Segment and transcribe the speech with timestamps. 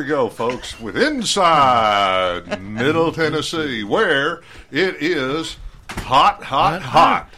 [0.00, 4.40] And here we go, folks, with Inside Middle Tennessee, where
[4.70, 5.58] it is
[5.90, 7.28] hot, hot, hot.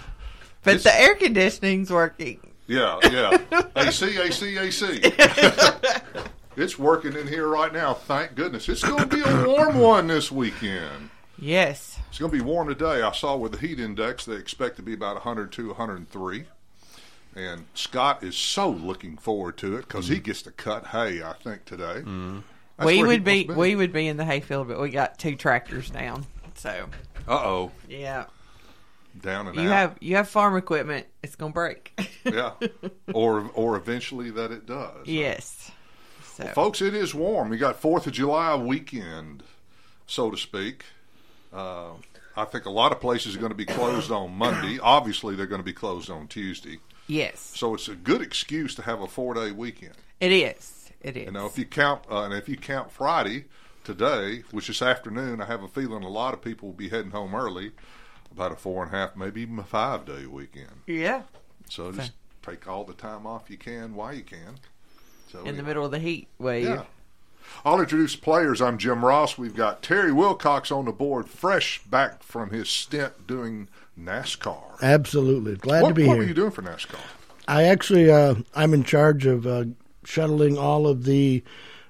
[0.63, 2.39] But It's- the air conditioning's working.
[2.69, 3.37] Yeah, yeah.
[3.75, 5.01] AC, AC, AC.
[6.57, 8.69] it's working in here right now, thank goodness.
[8.69, 11.11] It's going to be a warm one this weekend.
[11.41, 11.99] Yes.
[12.11, 13.03] It's going to be warm today.
[13.03, 16.45] I saw with the heat index, they expect to be about 102, 103.
[17.35, 20.23] And Scott is so looking forward to it because he mm.
[20.23, 22.03] gets to cut hay, I think, today.
[22.03, 22.41] Mm-hmm.
[22.85, 25.91] That's we would be we would be in the hayfield, but we got two tractors
[25.91, 26.27] down.
[26.55, 26.87] So
[27.29, 27.71] Uh-oh.
[27.89, 28.27] yeah,
[29.21, 29.73] Down and you out.
[29.73, 31.07] have you have farm equipment.
[31.23, 31.99] It's gonna break.
[32.25, 32.53] yeah.
[33.15, 35.07] Or, or eventually that it does.
[35.07, 35.71] yes.
[36.35, 37.51] So Folks, it is warm.
[37.51, 39.43] We got Fourth of July weekend,
[40.07, 40.85] so to speak.
[41.53, 41.91] Uh,
[42.35, 44.79] I think a lot of places are going to be closed on Monday.
[44.83, 46.79] Obviously, they're going to be closed on Tuesday.
[47.07, 49.93] yes, So it's a good excuse to have a four-day weekend.
[50.21, 50.82] it is.
[51.03, 51.27] It is.
[51.27, 53.47] You know, if you count, uh, and if you count Friday
[53.85, 57.11] today, which is afternoon, I have a feeling a lot of people will be heading
[57.11, 57.73] home early.
[58.31, 60.71] About a four and a half, maybe even a five-day weekend.
[60.87, 61.23] yeah,
[61.69, 64.55] So just take all the time off you can while you can.
[65.31, 66.65] So in the middle of the heat wave.
[66.65, 66.85] Yeah.
[67.65, 68.63] I'll introduce players.
[68.63, 69.37] I'm Jim Ross.
[69.37, 73.69] We've got Terry Wilcox on the board, fresh back from his stint doing
[74.01, 74.81] NASCAR.
[74.81, 75.57] Absolutely.
[75.57, 76.15] Glad what to be what here.
[76.15, 77.01] What were you doing for NASCAR?
[77.49, 79.65] I actually, uh, I'm in charge of uh,
[80.05, 81.43] shuttling all of the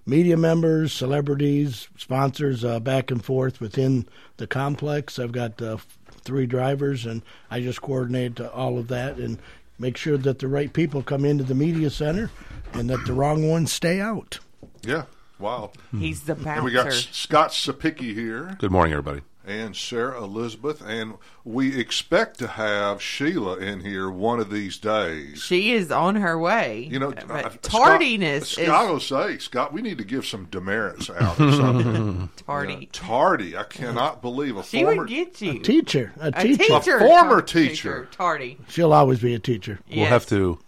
[0.07, 4.07] media members, celebrities, sponsors uh, back and forth within
[4.37, 5.19] the complex.
[5.19, 5.79] I've got uh,
[6.23, 9.39] three drivers, and I just coordinate uh, all of that and
[9.79, 12.31] make sure that the right people come into the media center
[12.73, 14.39] and that the wrong ones stay out.
[14.83, 15.05] Yeah,
[15.39, 15.73] wow.
[15.97, 16.51] He's the bouncer.
[16.51, 19.23] And we got Scott Cepicky here Good morning, everybody.
[19.45, 21.15] And Sarah Elizabeth, and
[21.45, 25.43] we expect to have Sheila in here one of these days.
[25.43, 26.89] she is on her way.
[26.91, 30.47] You know, but uh, tardiness Scott, Scott will say, Scott, we need to give some
[30.47, 32.31] demerits out or something.
[32.37, 32.73] is tardy.
[32.75, 33.57] Yeah, tardy.
[33.57, 35.03] I cannot believe a she former.
[35.03, 35.59] would get you.
[35.61, 36.65] Teacher, a a teacher.
[36.65, 38.09] teacher, former tar- teacher.
[38.13, 38.59] tardy.
[38.69, 39.81] She'll always be a teacher.
[39.91, 40.59] We'll have to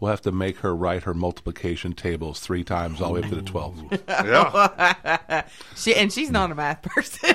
[0.00, 3.28] we'll have to make her write her multiplication tables three times all the way up
[3.30, 3.82] to the twelve.
[4.08, 5.44] yeah.
[5.76, 7.34] She and she's not a math person.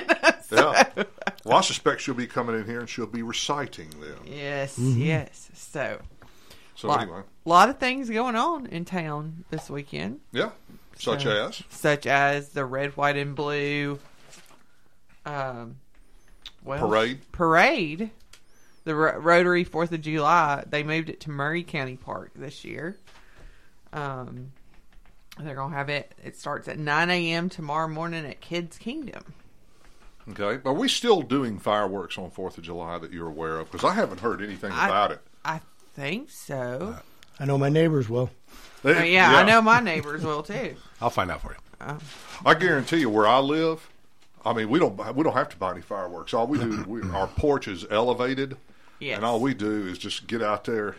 [0.50, 0.84] Yeah.
[1.44, 4.18] Well, I suspect she'll be coming in here and she'll be reciting them.
[4.26, 5.48] yes, yes.
[5.54, 5.98] So,
[6.74, 10.50] So lot, anyway, lot of things going on in town this weekend, yeah.
[10.98, 13.98] Such So- as such as the red, white, and blue
[15.24, 15.76] um,
[16.62, 17.20] well, Parade?
[17.32, 18.10] Parade.
[18.84, 20.64] The Ro- Rotary Fourth of July.
[20.68, 22.98] They moved it to Maury County Park this year.
[23.94, 24.52] Um,
[25.38, 26.14] they're gonna have it.
[26.22, 27.48] It starts at nine a.m.
[27.48, 29.34] tomorrow morning at Kids Kingdom.
[30.30, 30.60] Okay.
[30.64, 33.70] Are we still doing fireworks on Fourth of July that you're aware of?
[33.70, 35.20] Because I haven't heard anything I- about it.
[35.44, 35.60] I
[35.94, 36.96] think so.
[37.38, 38.30] I know my neighbors will.
[38.82, 40.76] They- Oh, yeah, I know my neighbors will too.
[41.00, 41.98] I'll find out for you.
[42.44, 43.88] I guarantee you, where I live,
[44.44, 46.34] I mean, we don't we don't have to buy any fireworks.
[46.34, 48.56] All we do, we, our porch is elevated,
[48.98, 49.16] Yes.
[49.16, 50.96] and all we do is just get out there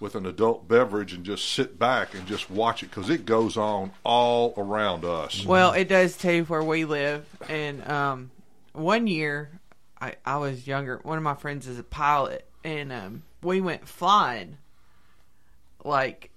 [0.00, 3.56] with an adult beverage and just sit back and just watch it because it goes
[3.56, 5.44] on all around us.
[5.46, 7.24] Well, it does too where we live.
[7.48, 8.30] And um,
[8.74, 9.60] one year,
[10.00, 11.00] I, I was younger.
[11.02, 14.58] One of my friends is a pilot, and um, we went flying
[15.84, 16.30] like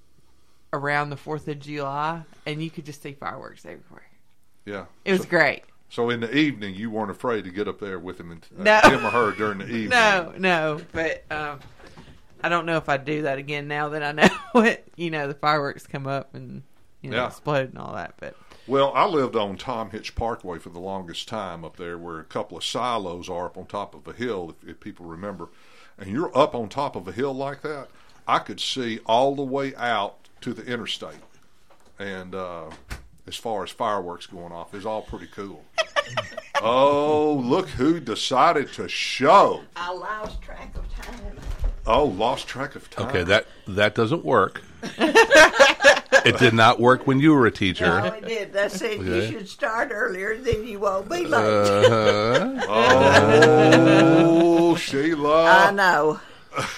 [0.74, 4.04] around the Fourth of July, and you could just see fireworks everywhere.
[4.66, 5.64] Yeah, It was so, great.
[5.90, 8.64] so in the evening, you weren't afraid to get up there with him and uh,
[8.64, 8.90] No.
[8.90, 9.90] him or her during the evening.
[9.90, 11.60] No, no, but um,
[12.44, 15.28] I don't know if I'd do that again now that I know what you know.
[15.28, 16.64] The fireworks come up and
[17.02, 17.28] you know Yeah.
[17.28, 18.36] explode and all that, but.
[18.68, 22.26] Well, I lived on Tom Hitch Parkway for the longest time up there, where a
[22.26, 25.48] couple of silos are up on top of a hill, if, if people remember.
[25.98, 27.88] And you're up on top of a hill like that,
[28.28, 31.16] I could see all the way out to the interstate.
[31.98, 32.70] And uh,
[33.26, 35.64] as far as fireworks going off, it's all pretty cool.
[36.62, 39.62] oh, look who decided to show.
[39.78, 41.38] I lost track of time.
[41.86, 43.08] Oh, lost track of time.
[43.08, 44.62] Okay, that that doesn't work.
[46.28, 47.86] it did not work when you were a teacher.
[47.86, 48.16] No, teacher.
[48.18, 48.58] it did.
[48.58, 51.34] I said you should start earlier, then you won't be late.
[51.34, 52.64] Uh,
[54.30, 55.68] Oh, Sheila.
[55.68, 56.20] I know.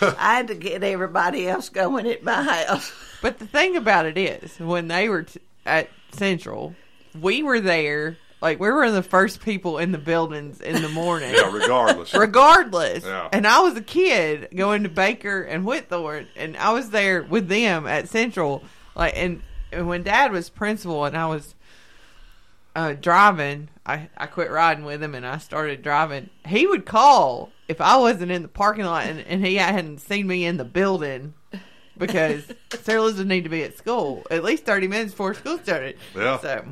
[0.01, 2.91] I had to get everybody else going at my house.
[3.21, 6.75] But the thing about it is, when they were t- at Central,
[7.19, 8.17] we were there.
[8.41, 12.13] Like we were the first people in the buildings in the morning, Yeah, regardless.
[12.13, 13.03] regardless.
[13.03, 13.27] Yeah.
[13.33, 17.49] And I was a kid going to Baker and Whitthorne, and I was there with
[17.49, 18.63] them at Central.
[18.99, 19.41] Like, and,
[19.71, 21.55] and when Dad was principal, and I was
[22.75, 26.29] uh, driving, I I quit riding with him, and I started driving.
[26.45, 30.27] He would call if I wasn't in the parking lot, and, and he hadn't seen
[30.27, 31.33] me in the building
[31.97, 32.51] because
[32.81, 35.97] Sarah Elizabeth need to be at school at least thirty minutes before school started.
[36.15, 36.37] Yeah.
[36.39, 36.65] So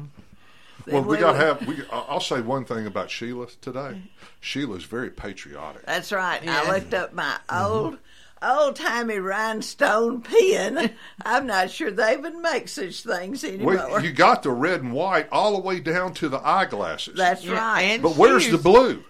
[0.85, 1.65] Well, we we got to have.
[1.67, 4.01] We, I- I'll say one thing about Sheila today.
[4.41, 5.85] Sheila's very patriotic.
[5.85, 6.43] That's right.
[6.43, 6.61] Yeah.
[6.63, 7.97] I looked up my old,
[8.41, 10.91] old timey rhinestone pen.
[11.25, 13.75] I'm not sure they even make such things anymore.
[13.75, 17.15] Well, you got the red and white all the way down to the eyeglasses.
[17.15, 17.81] That's Yeah, right.
[17.81, 19.03] and but where's the blue?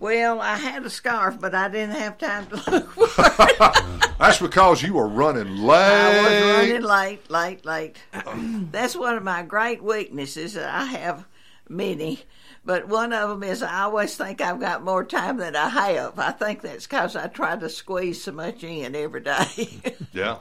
[0.00, 4.10] well, I had a scarf, but I didn't have time to look for it.
[4.18, 5.76] That's because you were running late.
[5.76, 7.96] I was running late, late, late.
[8.70, 10.56] That's one of my great weaknesses.
[10.56, 11.26] I have
[11.68, 12.20] many,
[12.68, 16.18] but one of them is I always think I've got more time than I have.
[16.18, 19.68] I think that's because I try to squeeze so much in every day.
[20.12, 20.38] Yeah.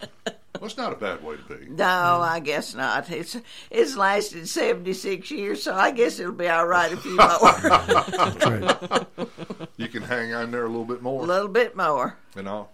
[0.56, 1.68] Well, it's not a bad way to be.
[1.70, 3.10] no, I guess not.
[3.12, 3.38] It's
[3.70, 9.06] it's lasted seventy six years, so I guess it'll be all right a few more,
[9.78, 11.24] You can hang on there a little bit more.
[11.24, 12.18] a little bit more.
[12.36, 12.70] You know.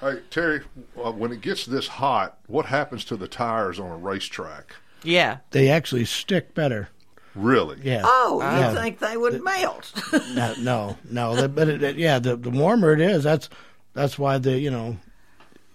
[0.00, 0.60] Hey Terry,
[1.02, 4.74] uh, when it gets this hot, what happens to the tires on a racetrack?
[5.04, 5.38] Yeah.
[5.52, 6.88] They actually stick better.
[7.34, 7.78] Really?
[7.82, 8.02] Yeah.
[8.04, 8.70] Oh, Yeah.
[8.72, 9.92] you think they would melt?
[10.34, 11.36] No, no, no.
[11.36, 13.48] that- But it, it- yeah, the the warmer it is, that's
[13.94, 14.96] that's why the you know,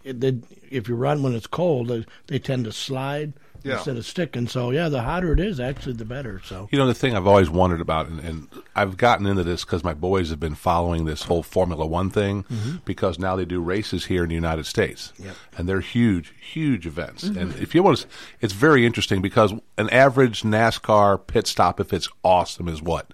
[0.04, 0.38] it, they,
[0.70, 3.34] if you run when it's cold, they, they tend to slide
[3.66, 3.76] Yeah.
[3.76, 4.48] instead of sticking.
[4.48, 6.42] So yeah, the hotter it is, actually, the better.
[6.46, 9.66] So You know, the thing I've always wondered about, and, and I've gotten into this
[9.66, 12.78] because my boys have been following this whole Formula One thing mm-hmm.
[12.86, 15.12] because now they do races here in the United States.
[15.18, 15.36] Yep.
[15.58, 17.26] And they're huge, huge events.
[17.26, 17.40] Mm-hmm.
[17.40, 18.08] And if you want to,
[18.42, 23.12] it's very interesting because an average NASCAR pit stop, if it's awesome, is what?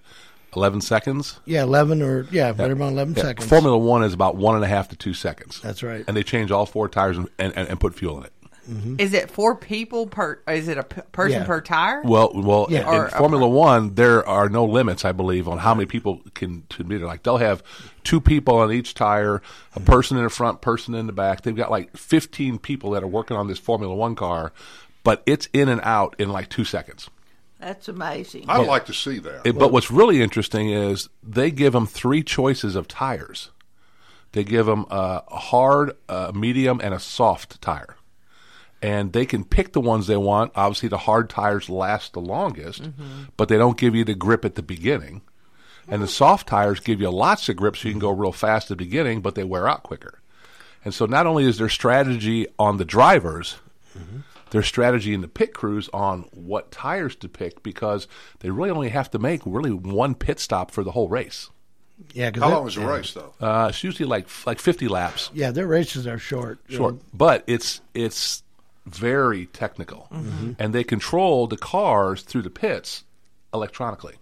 [0.54, 1.40] 11 seconds?
[1.46, 3.48] yeah, eleven or yeah, right around eleven Yeah, seconds.
[3.48, 5.60] Formula One is about one and a half to two seconds.
[5.62, 6.04] That's right.
[6.06, 8.32] And they change all four tires and, and, and put fuel in it.
[8.72, 8.94] Mm-hmm.
[8.98, 10.40] Is it four people per?
[10.48, 11.46] Is it a p- person Yeah.
[11.46, 12.02] per tire?
[12.02, 12.80] Well, well, Yeah.
[12.80, 16.64] in Or- Formula One, there are no limits, I believe, on how many people can
[16.70, 17.06] to be there.
[17.06, 17.62] Like they'll have
[18.04, 19.42] two people on each tire,
[19.76, 21.42] a person in the front, person in the back.
[21.42, 24.52] They've got like fifteen people that are working on this Formula One car,
[25.04, 27.10] but it's in and out in like two seconds.
[27.60, 28.46] That's amazing.
[28.48, 29.42] I'd like to see that.
[29.46, 33.50] It- but what's really interesting is they give them three choices of tires.
[34.32, 37.96] They give them a hard, a medium, and a soft tire.
[38.82, 40.50] And they can pick the ones they want.
[40.56, 42.90] Obviously, the hard tires last the longest,
[43.36, 45.22] but they don't give you the grip at the beginning.
[45.88, 48.64] And the soft tires give you lots of grip so you can go real fast
[48.70, 50.20] at the beginning, but they wear out quicker.
[50.84, 53.56] And so not only is there strategy on the drivers,
[54.50, 58.06] their strategy in the pit crews on what tires to pick because
[58.40, 61.50] they really only have to make really one pit stop for the whole race.
[62.14, 63.32] yeah, 'cause How that- long is the race though?
[63.40, 66.58] Uh, it's usually like like 50 laps Yeah, their races are short.
[66.68, 67.00] you short, know.
[67.14, 68.42] but it's it's
[68.86, 70.52] very technical, mm-hmm.
[70.58, 73.04] and they control the cars through the pits
[73.54, 74.14] electronically.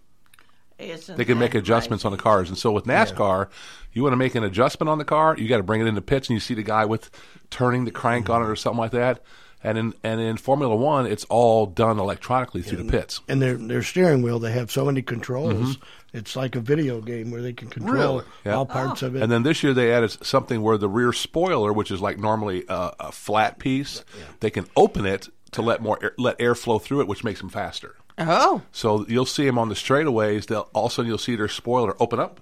[0.78, 3.48] Isn't They can make that adjustments on the cars, and so with NASCAR,
[3.92, 6.00] you want to make an adjustment on the car, you got to bring it into
[6.00, 7.10] pits, and you see the guy with
[7.50, 9.22] turning the crank on it or something like that.
[9.62, 13.20] And in and in Formula One, it's all done electronically through the pits.
[13.28, 15.52] And their their steering wheel, they have so many controls.
[15.76, 15.82] Mm-hmm.
[16.12, 18.24] It's like a video game where they can control Really?
[18.44, 18.54] Yeah.
[18.54, 19.22] all parts of it.
[19.22, 22.64] And then this year they added something where the rear spoiler, which is like normally
[22.68, 24.04] a, a flat piece,
[24.40, 27.40] they can open it to let more air, let air flow through it, which makes
[27.40, 27.94] them faster.
[28.18, 30.46] oh, So you'll see them on the straightaways.
[30.46, 32.40] They'll all of a sudden you'll see their spoiler open up,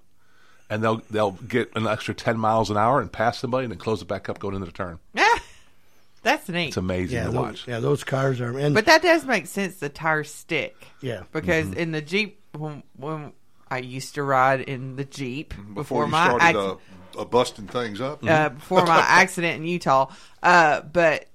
[0.71, 3.79] and they'll they'll get an extra ten miles an hour and pass somebody, and then
[3.79, 4.99] close it back up going into the turn.
[5.15, 5.35] yeah,
[6.23, 6.69] that's neat.
[6.69, 7.69] It's amazing yeah, to those, watch.
[7.69, 8.59] yeah, those cars are.
[8.59, 9.77] And But that does make sense.
[9.77, 10.75] The tires stick.
[11.01, 11.23] Yeah.
[11.33, 11.79] Because Mm-hmm.
[11.79, 13.33] in the Jeep, when, when
[13.71, 16.79] I used to ride in the Jeep before, Before you my started accident,
[17.17, 18.25] uh, uh, busting things up.
[18.27, 20.11] uh, before my accident in Utah.
[20.43, 21.27] Uh, but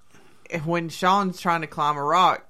[0.65, 2.45] when Sean's trying to climb a rock,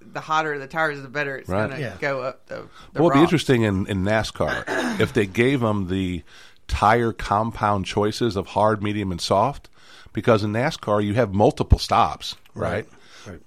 [0.00, 1.66] the hotter the tires, the better it's Right.
[1.68, 1.96] going to Yeah.
[2.00, 2.54] go up the.
[2.92, 4.64] the What would be interesting in, in NASCAR
[5.00, 6.22] if they gave them the
[6.68, 9.68] tire compound choices of hard, medium, and soft,
[10.12, 12.86] because in NASCAR you have multiple stops, right?
[13.26, 13.40] Right.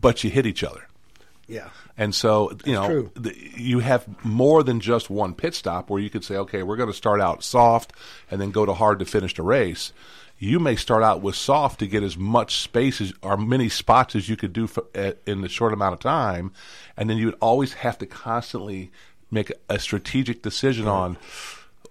[0.00, 0.86] But you hit each other.
[1.48, 1.68] Yeah.
[2.02, 6.10] And so, you know, the, you have more than just one pit stop where you
[6.10, 7.92] could say, okay, we're going to start out soft
[8.28, 9.92] and then go to hard to finish the race.
[10.36, 14.16] You may start out with soft to get as much space as, or many spots
[14.16, 16.52] as you could do for, uh, in the short amount of time.
[16.96, 18.90] And then you would always have to constantly
[19.30, 21.16] make a strategic decision on,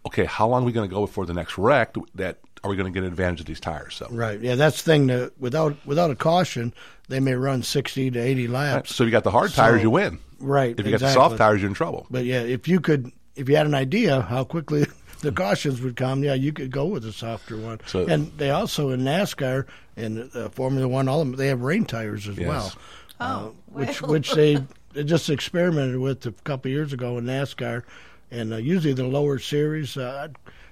[0.06, 2.75] okay, how long are we going to go before the next wreck that are we
[2.75, 3.96] going to get an advantage of these tires?
[3.96, 4.39] So, Right.
[4.41, 5.08] Yeah, that's the thing.
[5.08, 6.74] That without without a caution,
[7.12, 8.96] they may run sixty to eighty laps.
[8.96, 10.20] so you got the hard tires, So- you win.
[10.39, 10.74] Right.
[10.80, 12.08] If you got the soft tires, you're in trouble.
[12.10, 14.88] But yeah, if you could, if you had an idea how quickly
[15.22, 17.80] the cautions would come, yeah, you could go with a softer one.
[17.86, 21.62] So- and they also in NASCAR and uh, Formula One, all of them, they have
[21.62, 22.48] rain tires as Yes.
[22.48, 22.74] well,
[23.20, 24.12] Oh, uh, which well.
[24.12, 24.58] which they,
[24.94, 27.84] they just experimented with a couple of years ago in NASCAR,
[28.32, 30.30] and uh, usually the lower series, uh,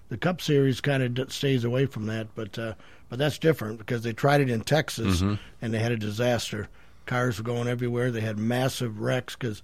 [0.09, 2.73] the Cup Series, kind of d- stays away from that, but uh,
[3.09, 5.35] but that's different because they tried it in Texas Mm-hmm.
[5.61, 6.67] and they had a disaster.
[7.05, 8.11] Cars were going everywhere.
[8.11, 9.63] They had massive wrecks because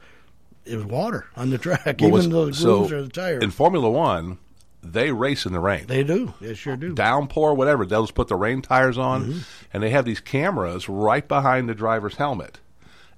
[0.66, 3.38] it was water on the track, Well, even though the so grooves are the tire.
[3.40, 4.40] in Formula One,
[4.82, 5.86] they race in the rain.
[5.88, 6.34] they do.
[6.42, 6.94] They sure do.
[6.96, 7.86] downpour, whatever.
[7.86, 9.40] They'll just put the rain tires on, Mm-hmm.
[9.74, 12.60] and they have these cameras right behind the driver's helmet.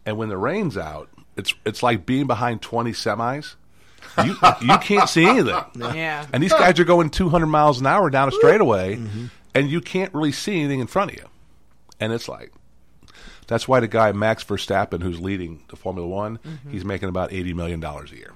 [0.05, 3.55] And when the rain's out, it's it's like being behind twenty semis.
[4.23, 5.55] You you can't see anything.
[5.95, 6.25] Yeah.
[6.33, 9.25] And these guys are going 200 miles an hour down a straightaway, Mm-hmm.
[9.55, 11.25] and you can't really see anything in front of you.
[11.99, 12.51] And it's like,
[13.47, 16.71] that's why the guy Max Verstappen, who's leading the Formula One, Mm-hmm.
[16.71, 18.33] he's making about 80 million dollars a year.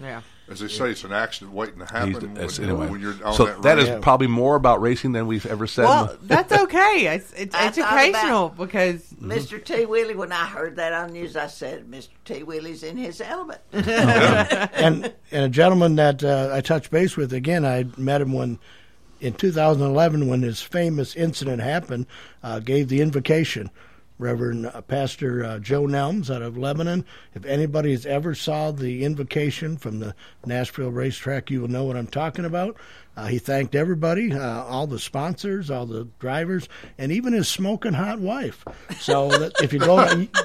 [0.00, 0.22] Yeah.
[0.50, 3.14] As they say, it's an accident waiting to happen He's, when, that's- anyway, when you're
[3.22, 3.88] on so that, that range.
[3.88, 5.84] is probably more about racing than we've ever said.
[5.84, 7.06] Well, that's okay.
[7.14, 9.62] It's, it's educational because Mr.
[9.62, 9.84] T.
[9.84, 12.08] Willie, when I heard that on news, I said, Mr.
[12.24, 12.42] T.
[12.44, 13.60] Willie's in his element.
[13.72, 18.58] and and a gentleman that uh, I touched base with again, I met him when
[19.20, 22.06] in 2011 when his famous incident happened,
[22.42, 23.70] uh, gave the invocation.
[24.18, 27.04] Reverend uh, Pastor uh, Joe Nelms out of Lebanon.
[27.34, 31.96] If anybody has ever saw the invocation from the Nashville racetrack, you will know what
[31.96, 32.76] I'm talking about.
[33.16, 37.92] Uh, he thanked everybody, uh, all the sponsors, all the drivers, and even his smoking
[37.94, 38.64] hot wife.
[39.00, 39.96] So that if you go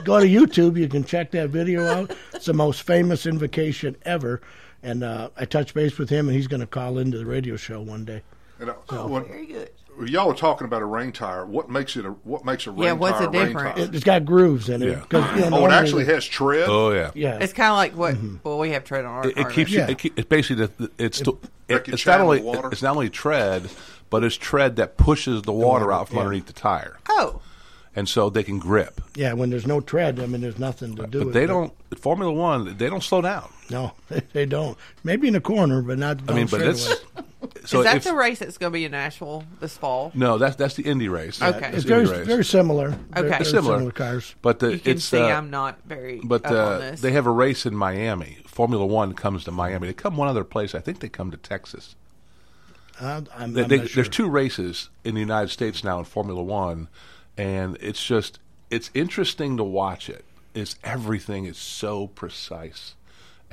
[0.03, 2.15] go to YouTube, you can check that video out.
[2.33, 4.41] It's the most famous invocation ever.
[4.81, 7.55] And uh, I touched base with him, and he's going to call into the radio
[7.55, 8.21] show one day.
[8.59, 8.73] And, uh,
[9.07, 9.69] when- Very good.
[10.05, 11.45] Y'all were talking about a rain tire.
[11.45, 13.75] What makes it a what makes a rain Yeah, what's tire the a rain difference?
[13.77, 13.85] tire?
[13.85, 14.89] It, it's got grooves in it.
[14.89, 14.99] Yeah.
[15.09, 16.67] 'cause, you know, oh, it actually has tread.
[16.69, 18.15] oh yeah, Yeah, it's kind of like what.
[18.15, 18.37] Mm-hmm.
[18.43, 19.27] Well, we have tread on our.
[19.27, 19.85] it, it our- keeps Yeah.
[19.87, 19.91] you.
[19.91, 22.69] It keep, it's basically the, it's to, it, it's not only water?
[22.71, 23.69] it's not only tread,
[24.09, 26.23] but it's tread that pushes the water water, out from yeah.
[26.23, 27.41] underneath the tire, Oh,
[27.95, 28.99] and so they can grip.
[29.15, 29.33] yeah.
[29.33, 31.05] When there's no tread, I mean, there's nothing to do.
[31.05, 31.17] With it.
[31.19, 31.47] But with they it.
[31.47, 31.73] don't.
[31.99, 33.49] Formula One, they don't slow down.
[33.69, 33.93] No,
[34.33, 34.77] they don't.
[35.03, 36.19] Maybe in a corner, but not.
[36.27, 36.91] I mean, but it's
[37.65, 40.11] so is that if, the race that's going to be in Nashville this fall?
[40.13, 41.41] no, that's that's the Indy race.
[41.41, 41.67] Okay.
[41.67, 42.27] It's It's the very race.
[42.27, 42.87] very similar.
[43.15, 43.27] Okay.
[43.27, 43.77] very similar.
[43.77, 44.35] similar cars.
[44.41, 47.01] But the, You can it's see uh, I'm not very But up uh, on this.
[47.01, 48.37] they have a race in Miami.
[48.45, 49.87] Formula One comes to Miami.
[49.87, 50.75] They come one other place.
[50.75, 51.95] I think they come to Texas.
[53.01, 54.03] Uh, I'm, I'm they, not sure.
[54.03, 56.89] There's two races in the United States now in Formula One,
[57.37, 60.25] and it's just it's interesting to watch it.
[60.53, 62.93] Is everything is so precise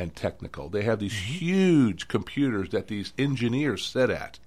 [0.00, 0.68] and technical.
[0.68, 1.32] They have these Mm-hmm.
[1.44, 4.38] huge computers that these engineers sit at,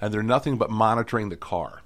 [0.00, 1.82] and they're nothing but monitoring the car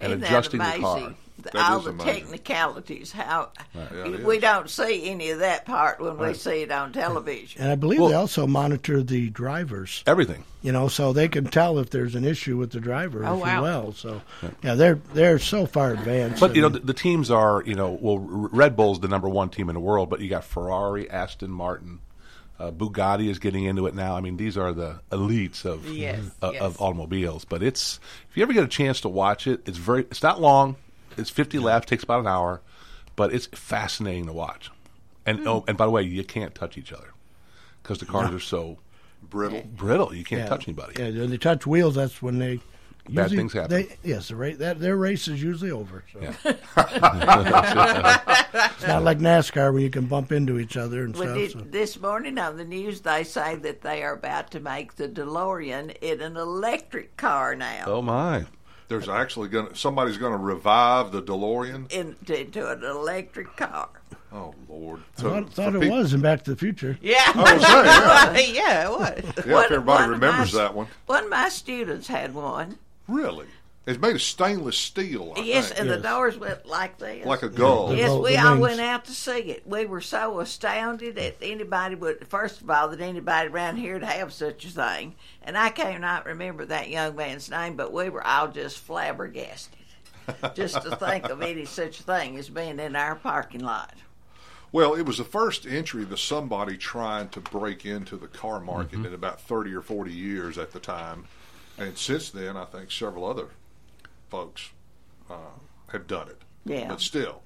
[0.00, 1.00] and Isn't adjusting that the car.
[1.00, 2.14] The- That all the amazing.
[2.14, 3.12] technicalities.
[3.12, 4.42] How Yeah, we is.
[4.42, 7.62] don't see any of that part when we see it on television.
[7.62, 10.02] And I believe Well- they also monitor the drivers.
[10.04, 10.42] Everything.
[10.62, 13.40] You know, so they can tell if there's an issue with the driver, Oh, if
[13.42, 13.56] wow.
[13.56, 13.92] you will.
[13.92, 14.20] So,
[14.64, 16.40] yeah, they're they're so far advanced.
[16.40, 19.28] But you know the, the teams are you know well R- Red Bull's the number
[19.28, 22.00] one team in the world, but you got Ferrari, Aston Martin,
[22.58, 24.16] uh, Bugatti is getting into it now.
[24.16, 26.62] I mean these are the elites of Yes, of, yes.
[26.62, 27.44] of automobiles.
[27.44, 28.00] But it's
[28.30, 30.76] if you ever get a chance to watch it, it's very it's not long.
[31.16, 32.60] It's fifty laps, takes about an hour,
[33.16, 34.70] but it's fascinating to watch.
[35.26, 35.48] And Hmm.
[35.48, 37.12] oh, and by the way, you can't touch each other
[37.82, 38.78] because the cars are so
[39.30, 39.62] Brittle.
[39.76, 40.14] brittle.
[40.14, 40.94] You can't yeah, touch anybody.
[40.98, 42.60] Yeah, when they touch wheels, that's when they.
[43.08, 43.70] Bad usually- things happen.
[43.70, 46.04] They, yes, the ra- that their race is usually over.
[46.12, 46.20] So.
[46.20, 46.32] Yeah.
[48.78, 51.36] It's not like NASCAR where you can bump into each other and Well, stuff.
[51.36, 51.58] did, so.
[51.60, 55.96] This morning on the news, they say that they are about to make the DeLorean
[56.00, 57.84] in an electric car now.
[57.86, 58.44] Oh my!
[58.88, 61.90] There's actually going to somebody's going to revive the DeLorean.
[61.92, 63.88] Into, into an electric car.
[64.32, 65.00] Oh Lord!
[65.18, 66.98] I So thought, thought it peop- was in Back to the Future.
[67.02, 68.62] yeah, I was saying, yeah.
[68.64, 69.44] yeah, it was.
[69.46, 70.86] Yeah, One- if everybody remembers my- that one.
[71.06, 72.78] One of my students had one.
[73.08, 73.46] Really,
[73.86, 75.32] it's made of stainless steel.
[75.36, 75.80] I yes, think.
[75.80, 75.96] and Yes.
[75.96, 77.24] the doors went like this.
[77.24, 77.90] like a gull.
[77.92, 78.00] Yeah.
[78.00, 78.44] Yes, The we wings.
[78.44, 79.66] all went out to see it.
[79.66, 84.02] We were so astounded that anybody would, first of all, that anybody around here would
[84.04, 85.14] have such a thing.
[85.42, 89.78] And I cannot remember that young man's name, but we were all just flabbergasted
[90.54, 93.94] just to think of any such thing as being in our parking lot.
[94.70, 98.96] Well, it was the first entry to somebody trying to break into the car market
[98.98, 99.06] Mm-hmm.
[99.06, 101.24] in about 30 or 40 years at the time.
[101.78, 103.48] And since then, I think several other
[104.28, 104.70] folks
[105.30, 105.34] uh,
[105.92, 106.42] have done it.
[106.64, 106.88] Yeah.
[106.88, 107.42] But still,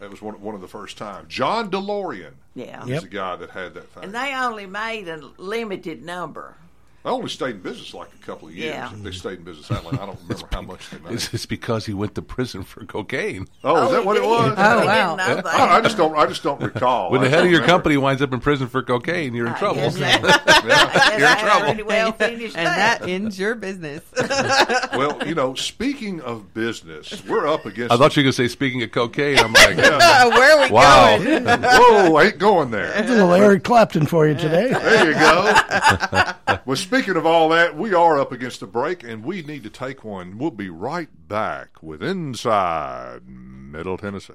[0.00, 1.26] that was one, one of the first times.
[1.28, 2.82] John DeLorean Yeah.
[2.84, 3.02] is Yep.
[3.02, 4.04] the guy that had that thing.
[4.04, 6.56] And they only made a limited number.
[7.06, 8.74] They only stayed in business like a couple of years.
[8.74, 8.90] Yeah.
[8.92, 9.94] They stayed in business that long.
[9.94, 11.12] I don't remember how much they made.
[11.12, 13.46] It's, it's because he went to prison for cocaine.
[13.62, 14.54] Oh, is that he what it oh, was?
[14.58, 15.14] Oh, We wow.
[15.14, 15.46] didn't know that.
[15.46, 16.16] I, I just don't.
[16.16, 17.12] I just don't recall.
[17.12, 17.72] When I the head of your remember.
[17.74, 19.76] company winds up in prison for cocaine, you're in I trouble.
[19.82, 21.16] guess Yeah.
[21.16, 21.84] You're in trouble.
[21.86, 23.02] well finished and that.
[23.02, 24.02] that ends your business.
[24.96, 27.92] Well, you know, speaking of business, we're up against.
[27.92, 30.72] I thought you were going to say, speaking of cocaine, I'm like, Where are we
[30.72, 31.18] wow.
[31.18, 31.44] going?
[31.44, 32.96] Whoa, I ain't going there.
[32.96, 34.70] A little Eric Clapton for you today.
[34.72, 36.32] There you go.
[36.64, 39.70] well, speaking of all that, we are up against a break, and we need to
[39.70, 40.38] take one.
[40.38, 44.32] We'll be right back with Inside Middle Tennessee.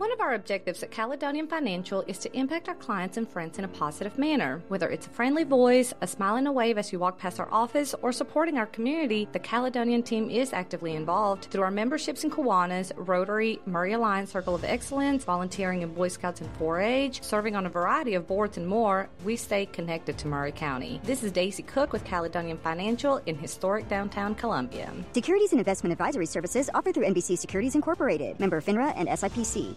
[0.00, 3.66] One of our objectives at Caledonian Financial is to impact our clients and friends in
[3.66, 4.62] a positive manner.
[4.68, 7.52] Whether it's a friendly voice, a smile and a wave as you walk past our
[7.52, 12.30] office, or supporting our community, the Caledonian team is actively involved through our memberships in
[12.30, 17.66] Kiwanis, Rotary, Maury Alliance Circle of Excellence, volunteering in Boy Scouts and 4-H, serving on
[17.66, 19.10] a variety of boards and more.
[19.22, 20.98] We stay connected to Maury County.
[21.04, 24.90] This is Daisy Cook with Caledonian Financial in historic downtown Columbia.
[25.12, 29.76] Securities and investment advisory services offered through NBC Securities Incorporated, member FINRA and SIPC.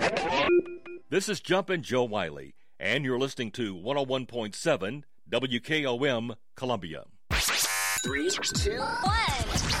[1.11, 7.03] This is Jumpin' Joe Wiley, and you're listening to 101.7 WKOM Columbia.
[8.01, 9.80] Three, two, one.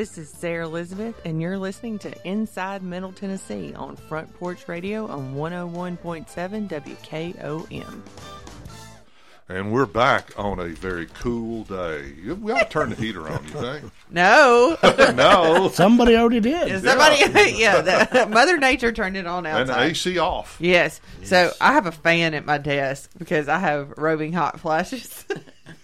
[0.00, 5.06] This is Sarah Elizabeth, and you're listening to Inside Middle Tennessee on Front Porch Radio
[5.06, 8.00] on 101.7 WKOM.
[9.50, 12.14] And we're back on a very cool day.
[12.24, 13.92] We ought to turn the heater on, you think?
[14.10, 14.78] No.
[15.14, 15.68] no.
[15.68, 16.68] Somebody already did.
[16.68, 17.16] Yeah, somebody,
[17.60, 19.60] yeah, the, Mother Nature turned it on outside.
[19.60, 20.56] And the AC off.
[20.58, 20.98] Yes.
[21.24, 25.26] So I have a fan at my desk because I have roving hot flashes.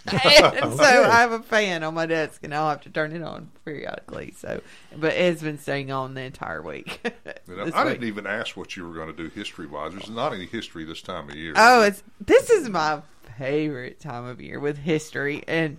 [0.06, 3.22] And so I have a fan on my desk and I'll have to turn it
[3.22, 4.34] on periodically.
[4.36, 4.60] So,
[4.96, 7.00] but it's been staying on the entire week.
[7.48, 7.94] You know, I week.
[7.94, 9.92] didn't even ask what you were going to do history wise.
[9.92, 11.52] There's not any history this time of year.
[11.56, 13.02] Oh, it's this is my
[13.38, 15.76] favorite time of year with history and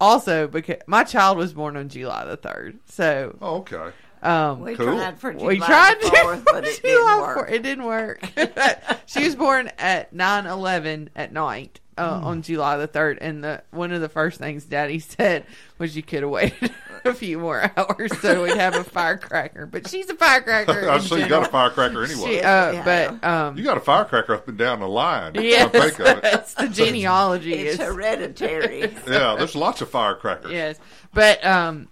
[0.00, 2.78] also because my child was born on July the third.
[2.86, 3.92] So Oh, okay.
[4.24, 4.86] Um, We Cool.
[4.96, 7.48] tried for we tried to 4th, but it didn't July work.
[7.48, 7.52] 4th.
[7.52, 8.24] It didn't work.
[9.06, 12.24] she was born at nine eleven at night uh, Hmm.
[12.26, 15.44] on July the third, and the one of the first things Daddy said
[15.78, 16.72] was you could have waited
[17.04, 19.66] a few more hours so we'd have a firecracker.
[19.66, 20.88] But she's a firecracker.
[20.88, 22.36] I in see you got a firecracker anyway.
[22.38, 25.32] She, uh, But um, you got a firecracker up and down the line.
[25.34, 26.24] Yes, Come think of it.
[26.24, 27.52] it's the genealogy.
[27.52, 28.80] It's is- hereditary.
[29.06, 30.50] Yeah, there's lots of firecrackers.
[30.50, 30.78] Yes,
[31.12, 31.88] but um,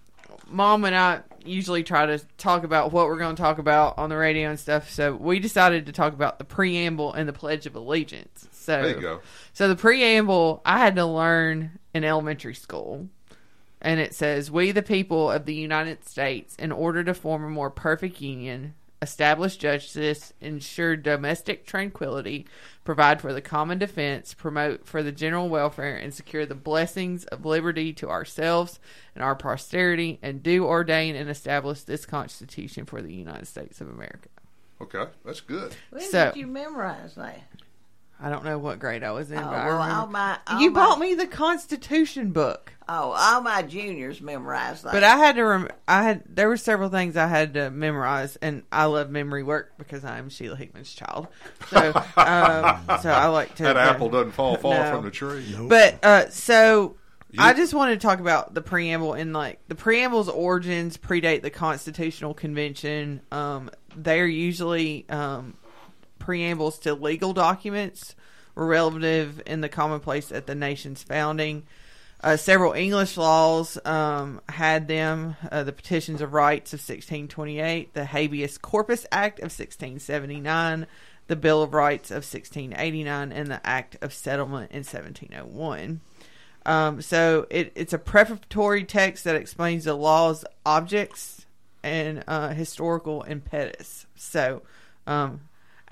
[0.49, 4.09] mom and I usually try to talk about what we're going to talk about on
[4.09, 4.89] the radio and stuff.
[4.89, 8.47] So we decided to talk about the preamble and the Pledge of Allegiance.
[8.51, 9.21] So There you go.
[9.53, 13.09] So the preamble I had to learn in elementary school.
[13.81, 17.49] And it says, We, the people of the United States, in order to form a
[17.49, 22.47] more perfect union, establish justice, ensure domestic tranquility,
[22.83, 27.45] provide for the common defense, promote for the general welfare, and secure the blessings of
[27.45, 28.79] liberty to ourselves
[29.13, 33.89] and our posterity, and do ordain and establish this Constitution for the United States of
[33.89, 34.29] America.
[34.81, 35.75] Okay, that's good.
[35.91, 37.41] When So- did you memorize that?
[38.21, 39.93] I don't know what grade I was in, Oh, but well, remember.
[39.95, 42.71] all my- all you my- bought me the Constitution book.
[42.87, 44.91] Oh, all my juniors memorized that.
[44.93, 45.43] But I had to.
[45.43, 46.23] Rem- I had.
[46.27, 50.17] There were several things I had to memorize, and I love memory work because I
[50.19, 51.27] am Sheila Hickman's child.
[51.69, 51.77] So,
[52.17, 53.63] um, so I like to.
[53.63, 54.91] That apple doesn't fall far No.
[54.95, 55.55] from the tree.
[55.61, 56.97] But uh, so
[57.37, 61.49] I just wanted to talk about the preamble and like the preamble's origins predate the
[61.49, 63.21] Constitutional Convention.
[63.31, 65.53] Um, they're usually um,
[66.23, 68.15] preambles to legal documents
[68.55, 71.63] were relative in the commonplace at the nation's founding.
[72.21, 75.35] Uh, several English laws um, had them.
[75.51, 80.87] Uh, the Petitions of Rights of 1628, the Habeas Corpus Act of 1679,
[81.27, 85.99] the Bill of Rights of 1689, and the Act of Settlement in 1701.
[86.65, 91.45] Um, so it, it's a prefatory text that explains the law's objects
[91.83, 94.05] and uh, historical impetus.
[94.15, 94.61] So
[95.05, 95.41] um,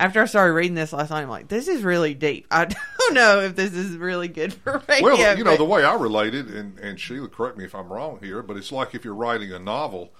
[0.02, 2.46] after I started reading this last night, I'm like, this is really deep.
[2.50, 2.64] I
[2.98, 5.04] don't know if this is really good for radio.
[5.04, 7.92] Well, you know, the way I relate it, and, and Sheila, correct me if I'm
[7.92, 10.12] wrong here, but it's like if you're writing a novel,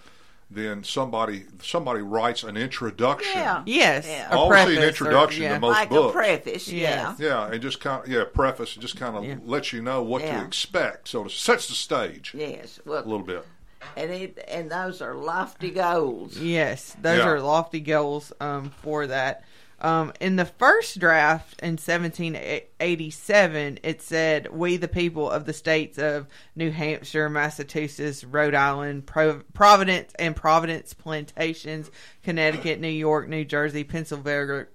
[0.49, 3.33] then somebody somebody writes an introduction.
[3.41, 3.63] Yeah.
[3.67, 4.29] Yes, Yeah.
[4.31, 5.79] I always see an introduction to most books.
[5.79, 6.11] like books.
[6.11, 6.69] a preface.
[6.69, 7.15] Yeah.
[7.19, 10.41] Yeah, and just kind of yeah, preface just kind of lets you know what Yeah.
[10.41, 11.09] to expect.
[11.09, 12.79] So it sets the stage Yes.
[12.85, 13.45] Well, a little bit.
[13.97, 16.37] and it and those are lofty goals.
[16.39, 17.29] Yes, those Yeah.
[17.29, 19.43] are lofty goals um, for that.
[19.83, 25.99] Um, in the first draft in 1787, it said, "We, the people of the states
[25.99, 31.91] of New Hampshire, Massachusetts, Rhode Island, Pro- Providence, and Providence Plantations,
[32.23, 34.69] Connecticut, New York, New Jersey, Pennsylvania,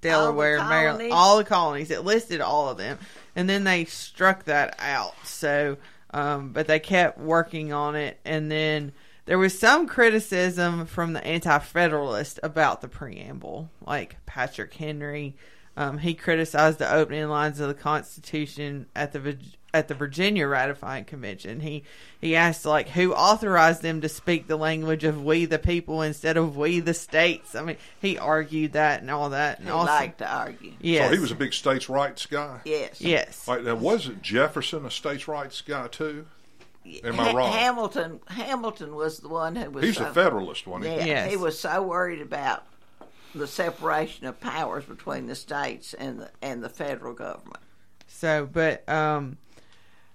[0.00, 1.92] Delaware, Maryland, all the colonies.
[1.92, 2.98] It listed all of them,
[3.36, 5.14] and then they struck that out.
[5.22, 5.76] So,
[6.12, 8.90] um, but they kept working on it, and then
[9.32, 15.36] there was some criticism from the anti-federalist about the preamble, like Patrick Henry.
[15.74, 19.38] Um, he criticized the opening lines of the Constitution at the
[19.72, 21.60] at the Virginia ratifying convention.
[21.60, 21.82] He
[22.20, 26.36] he asked like who authorized them to speak the language of we the people instead
[26.36, 27.54] of we the states.
[27.54, 29.60] I mean, he argued that and all that.
[29.60, 30.74] And He also, liked to argue.
[30.78, 31.08] Yes.
[31.08, 32.60] So he was a big states' rights guy.
[32.66, 33.00] Yes.
[33.00, 33.48] Yes.
[33.48, 36.26] Like, now, wasn't Jefferson a states' rights guy too?
[37.04, 37.52] Am I wrong?
[37.52, 40.96] Hamilton Hamilton was the one who was He's so, a Federalist, wasn't?
[40.96, 41.30] Yeah, Yes.
[41.30, 42.64] he was so worried about
[43.34, 47.58] the separation of powers between the states and the and the federal government.
[48.08, 49.38] So, but um,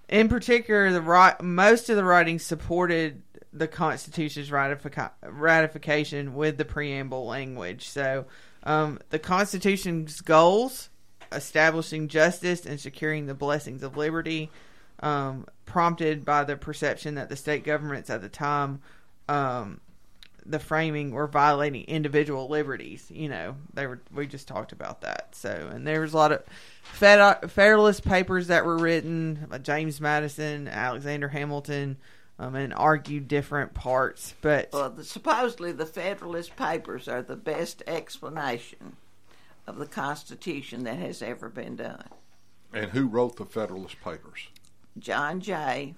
[0.10, 6.66] in particular, the right most of the writings supported the Constitution's ratifica- ratification with the
[6.66, 7.88] preamble language.
[7.90, 8.26] So,
[8.64, 10.90] um, the Constitution's goals,
[11.32, 14.52] establishing justice and securing the blessings of liberty,
[15.02, 18.82] um, prompted by the perception that the state governments at the time.
[19.30, 19.82] Um,
[20.46, 23.06] the framing were violating individual liberties.
[23.10, 24.02] You know, they were.
[24.14, 25.36] We just talked about that.
[25.36, 26.44] So, and there was a lot of
[26.84, 31.98] Fed, Federalist papers that were written by James Madison, Alexander Hamilton,
[32.40, 34.36] um, and argued different parts.
[34.42, 38.96] But Well, the, supposedly the Federalist Papers are the best explanation
[39.66, 42.06] of the Constitution that has ever been done.
[42.74, 44.48] And who wrote the Federalist Papers?
[45.00, 45.96] John Jay,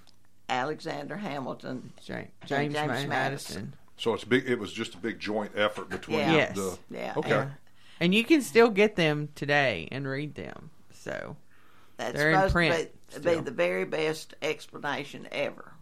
[0.50, 3.74] Alexander Hamilton, James, and James Madison.
[3.98, 4.48] So it's big.
[4.50, 6.34] It was just a big joint effort between Yeah.
[6.34, 6.56] Yes.
[6.56, 6.78] the.
[6.92, 7.14] Yeah.
[7.18, 7.48] Okay.
[8.00, 10.70] And you can still get them today and read them.
[10.94, 11.36] So
[11.98, 12.90] That's they're in supposed print.
[13.12, 15.74] to be, be the very best explanation ever.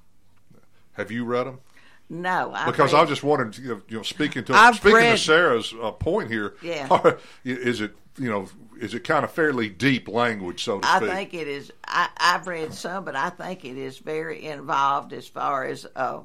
[0.94, 1.60] Have you read them?
[2.10, 5.12] No, I Because read- I just wanted to, you know, speaking to I've speaking read-
[5.12, 6.56] to Sarah's uh, point here.
[6.62, 7.13] Yeah.
[7.43, 8.48] is it you know
[8.80, 11.10] is it kind of fairly deep language, so to I speak?
[11.10, 11.72] think it is.
[11.86, 16.20] I, I've read some, but I think it is very involved as far as uh,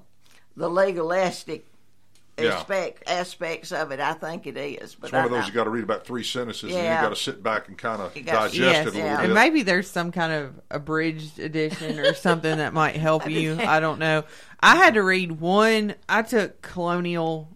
[0.56, 1.66] the legalistic
[2.38, 2.54] Yeah.
[2.56, 4.00] aspect, aspects of it.
[4.00, 4.94] I think it is.
[4.94, 6.72] But It's one I, of those I- you got to read about three sentences, and
[6.72, 6.96] Yeah.
[7.00, 9.24] you got to sit back and kind of digest yes, it a little bit.
[9.24, 13.58] and maybe there's some kind of abridged edition or something that might help you.
[13.60, 14.24] I don't know.
[14.60, 15.94] I had to read one.
[16.08, 17.48] I took Colonial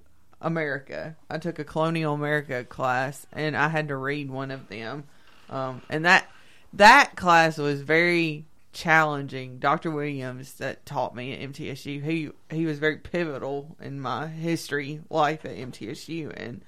[0.43, 1.17] America.
[1.31, 5.05] I took a Colonial America class, and I had to read one of them.
[5.49, 6.29] Um, and that
[6.75, 8.45] that class was very
[8.77, 9.59] challenging.
[9.59, 9.91] Dr.
[9.91, 12.05] Williams that taught me at MTSU.
[12.05, 16.63] He he was very pivotal in my history life at MTSU, and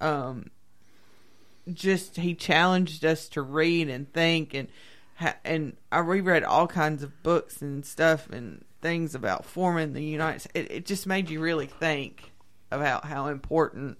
[0.00, 0.50] um,
[1.72, 4.68] just he challenged us to read and think and
[5.44, 10.40] and I reread all kinds of books and stuff and things about forming the United
[10.40, 10.52] States.
[10.54, 12.32] It, it just made you really think
[12.70, 13.96] about how important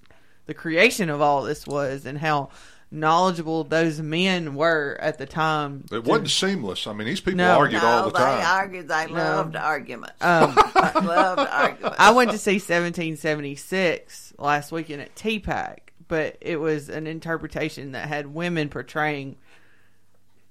[0.46, 2.50] the creation of all this was and how
[2.90, 5.84] knowledgeable those men were at the time.
[5.90, 6.86] It wasn't seamless.
[6.86, 7.58] I mean, these people No.
[7.58, 8.46] argued all the they time.
[8.46, 8.88] argued.
[8.88, 9.12] They No.
[9.14, 10.14] loved arguments.
[10.20, 10.54] Um,
[11.04, 11.96] loved arguments.
[11.98, 18.08] I went to see 1776 last weekend at TPAC, but it was an interpretation that
[18.08, 19.36] had women portraying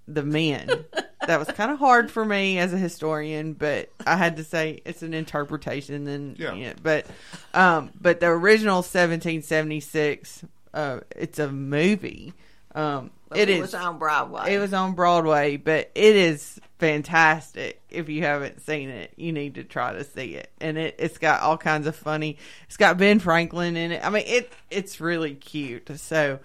[0.08, 0.68] the men.
[1.28, 4.82] that was kind of hard for me as a historian, but I had to say
[4.84, 6.08] it's an interpretation.
[6.08, 6.74] And Yeah.
[6.82, 7.06] but
[7.54, 10.44] um, but the original 1776,
[10.74, 12.34] uh, it's a movie.
[12.76, 14.54] Um, it it is was on Broadway.
[14.54, 17.82] It was on Broadway, but it is fantastic.
[17.90, 20.52] If you haven't seen it, you need to try to see it.
[20.60, 22.38] And it, it's got all kinds of funny.
[22.66, 24.06] It's got Ben Franklin in it.
[24.06, 25.90] I mean, it it's really cute.
[26.00, 26.40] So,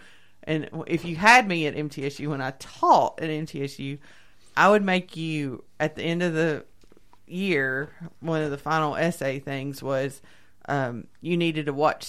[0.45, 3.99] and if you had me at MTSU when I taught at MTSU,
[4.57, 6.65] I would make you at the end of the
[7.27, 7.91] year.
[8.21, 10.21] One of the final essay things was.
[10.69, 12.05] Um, you needed to watch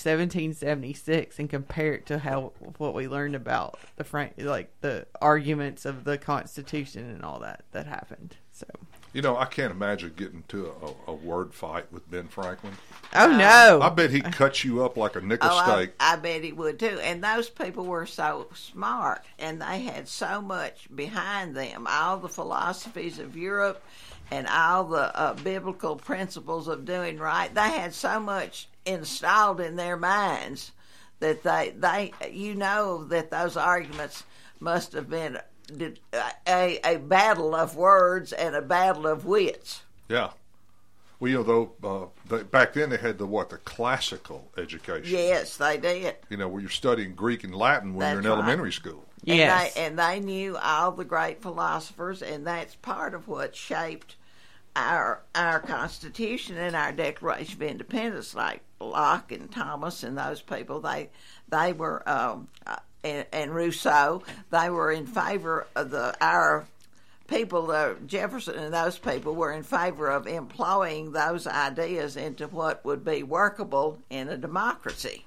[0.54, 5.86] 1776 and compare it to how what we learned about the Frank, like the arguments
[5.86, 8.36] of the Constitution and all that that happened.
[8.52, 8.66] So,
[9.14, 10.74] You know, I can't imagine getting to
[11.08, 12.74] a, a word fight with Ben Franklin.
[13.16, 15.94] oh no, I bet he'd cut you up like a nickel Oh, I, steak.
[16.00, 17.00] I bet he would too.
[17.02, 21.88] And those people were so smart, and they had so much behind them.
[21.90, 23.82] All the philosophies of Europe,
[24.32, 27.54] and all the uh, biblical principles of doing right.
[27.54, 30.72] They had so much installed in their minds
[31.20, 34.24] that they they you know that those arguments
[34.60, 35.40] must have been
[36.48, 39.82] a a battle of words and a battle of wits.
[40.08, 40.32] Yeah.
[41.20, 45.12] Well, you know, though, uh, they, back then they had the what the classical education.
[45.12, 46.16] Yes, they did.
[46.30, 48.34] You know, where you're studying Greek and Latin when you're in right.
[48.34, 49.04] elementary school.
[49.24, 49.76] Yes.
[49.76, 54.16] And they, and they knew all the great philosophers, and that's part of what shaped
[54.80, 58.34] our our Constitution and our Declaration of Independence.
[58.34, 61.10] Like Locke and Thomas and those people, they
[61.50, 64.24] they were um, uh, and, and Rousseau.
[64.52, 66.66] They were in favor of the our
[67.28, 67.72] people.
[67.72, 73.04] Uh, Jefferson and those people were in favor of employing those ideas into what would
[73.06, 75.26] be workable in a democracy.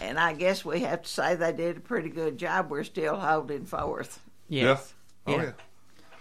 [0.00, 2.70] And I guess we have to say they did a pretty good job.
[2.70, 4.20] We're still holding forth.
[4.48, 4.94] yes,
[5.26, 5.34] Yeah.
[5.34, 5.52] Oh, yeah.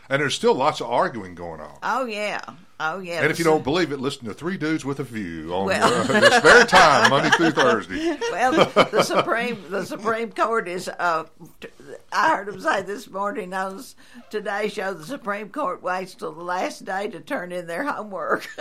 [0.09, 1.77] And there's still lots of arguing going on.
[1.83, 2.41] Oh yeah,
[2.79, 3.21] oh yeah.
[3.21, 5.93] and if you don't believe it, listen to Three Dudes with a View on Well-
[5.93, 8.17] uh, this very time, Monday through Thursday.
[8.31, 10.87] well, the, the Supreme the Supreme Court is.
[10.89, 11.25] Uh,
[11.61, 11.67] t-
[12.11, 13.95] I heard them say this morning on s-
[14.31, 18.47] Today Show the Supreme Court waits till the last day to turn in their homework.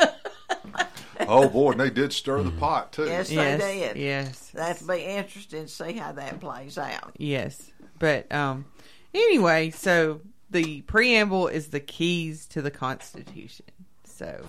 [1.21, 3.05] Oh boy, and they did stir the pot too.
[3.07, 3.97] yes, Yes, they did.
[3.97, 4.51] yes.
[4.55, 7.13] that'll be interesting to see how that plays out.
[7.19, 7.71] yes.
[7.99, 8.67] But um,
[9.13, 13.67] anyway, so the preamble is the keys to the Constitution.
[14.05, 14.49] So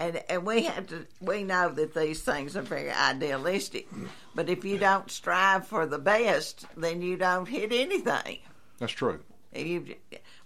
[0.00, 3.86] and and we have to we know that these things are very idealistic
[4.34, 8.38] but if you don't strive for the best then you don't hit anything
[8.78, 9.20] That's true.
[9.54, 9.94] you,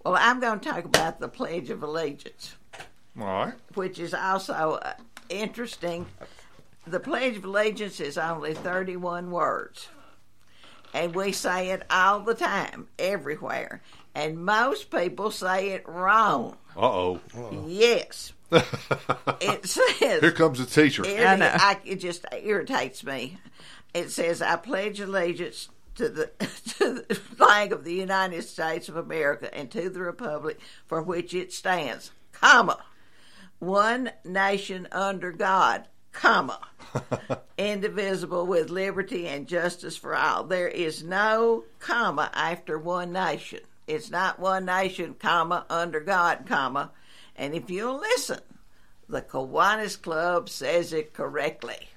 [0.04, 2.56] well i'm going to talk about the pledge of allegiance
[3.18, 3.54] All right.
[3.74, 4.92] which is also uh,
[5.28, 6.06] interesting
[6.86, 9.88] the pledge of allegiance is only 31 words
[10.94, 13.82] and we say it all the time everywhere
[14.18, 17.20] and most people say it wrong Uh oh.
[17.66, 21.04] yes it says Here comes the teacher.
[21.04, 23.36] It, I it just irritates me.
[23.92, 26.30] It says, I pledge allegiance to the
[26.78, 31.34] to the flag of the United States of America and to the republic for which
[31.34, 32.78] it stands, comma,
[33.58, 36.60] one nation under God, comma,
[37.58, 40.44] indivisible with liberty and justice for all.
[40.44, 43.60] There is no comma after one nation.
[43.88, 46.90] It's not one nation, comma, under God, comma.
[47.34, 48.40] And if you'll listen,
[49.08, 51.88] the Kiwanis Club says it correctly.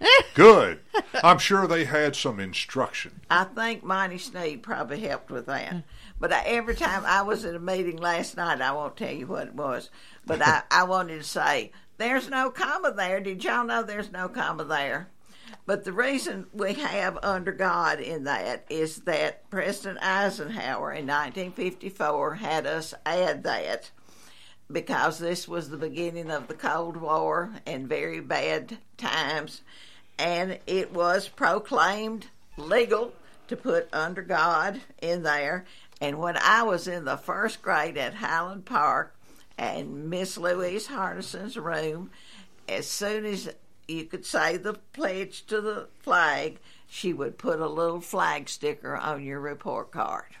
[0.34, 0.80] Good.
[1.22, 3.20] I'm sure they had some instruction.
[3.30, 5.84] I think Monty Sneed probably helped with that.
[6.18, 9.26] But I, every time I was at a meeting last night, I won't tell you
[9.26, 9.90] what it was,
[10.24, 13.20] but I, I wanted to say, there's no comma there.
[13.20, 15.08] Did y'all know there's no comma there?
[15.66, 22.36] But the reason we have under God in that is that President Eisenhower in 1954
[22.36, 23.90] had us add that
[24.70, 29.62] because this was the beginning of the Cold War and very bad times,
[30.18, 32.26] and it was proclaimed
[32.56, 33.12] legal
[33.48, 35.64] to put under God in there.
[36.00, 39.14] And when I was in the first grade at Highland Park,
[39.58, 42.10] and Miss Louise Hardison's room,
[42.68, 43.48] as soon as
[43.88, 48.96] you could say the pledge to the flag, she would put a little flag sticker
[48.96, 50.36] on your report card.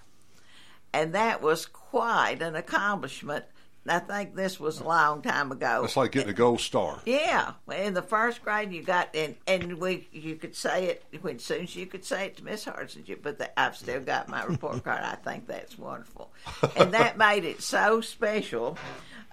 [0.92, 3.44] And that was quite an accomplishment.
[3.88, 5.82] I think this was a long time ago.
[5.84, 7.00] It's like getting a gold star.
[7.06, 11.38] Yeah, in the first grade, you got and and we you could say it when
[11.38, 13.04] soon as you could say it to Miss Hardison.
[13.22, 15.02] But the, I've still got my report card.
[15.02, 16.30] I think that's wonderful,
[16.76, 18.76] and that made it so special.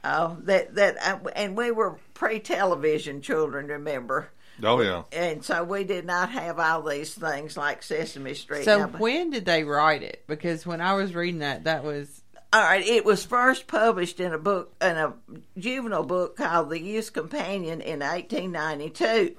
[0.03, 4.29] Uh, that that uh, and we were pre-television children, remember?
[4.61, 5.03] Oh yeah.
[5.11, 8.65] And so we did not have all these things like Sesame Street.
[8.65, 10.23] So Now, when did they write it?
[10.27, 14.33] Because when I was reading that, that was All right, it was first published in
[14.33, 15.13] a book in a
[15.57, 19.35] juvenile book called The Youth Companion in 1892.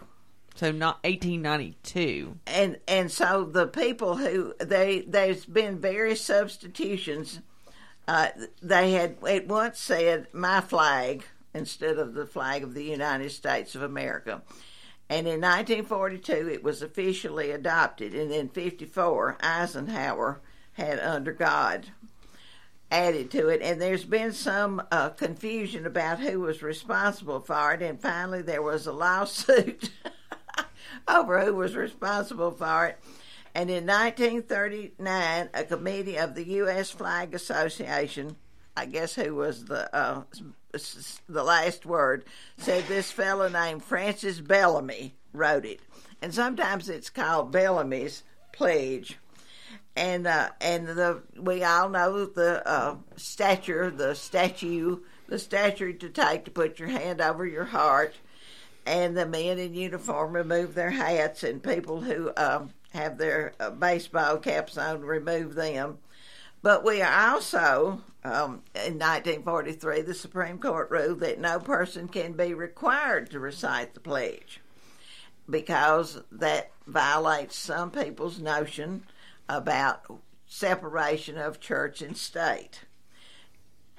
[0.57, 2.37] so not 1892.
[2.46, 7.40] And and so the people who they there's been various substitutions.
[8.06, 8.28] Uh,
[8.62, 13.74] they had it once said my flag instead of the flag of the United States
[13.74, 14.42] of America.
[15.08, 18.14] And in 1942, it was officially adopted.
[18.14, 20.40] And in 54, Eisenhower
[20.72, 21.88] had under God
[22.90, 27.82] added to it, and there's been some uh, confusion about who was responsible for it.
[27.82, 29.90] And finally, there was a lawsuit
[31.08, 32.98] over who was responsible for it.
[33.54, 36.90] And in 1939, a committee of the U.S.
[36.90, 38.36] Flag Association,
[38.76, 40.22] I guess who was the uh,
[41.28, 42.24] the last word,
[42.58, 45.80] said this fellow named Francis Bellamy wrote it,
[46.20, 49.18] and sometimes it's called Bellamy's Pledge
[49.96, 56.08] and uh, and the we all know the uh, stature, the statue, the stature to
[56.08, 58.14] take to put your hand over your heart,
[58.86, 63.70] and the men in uniform remove their hats, and people who um, have their uh,
[63.70, 65.98] baseball caps on remove them.
[66.62, 72.33] But we are also um, in 1943, the Supreme Court ruled that no person can
[72.33, 74.61] be required to recite the pledge
[75.48, 79.04] because that violates some people's notion
[79.46, 82.80] about separation of church and state.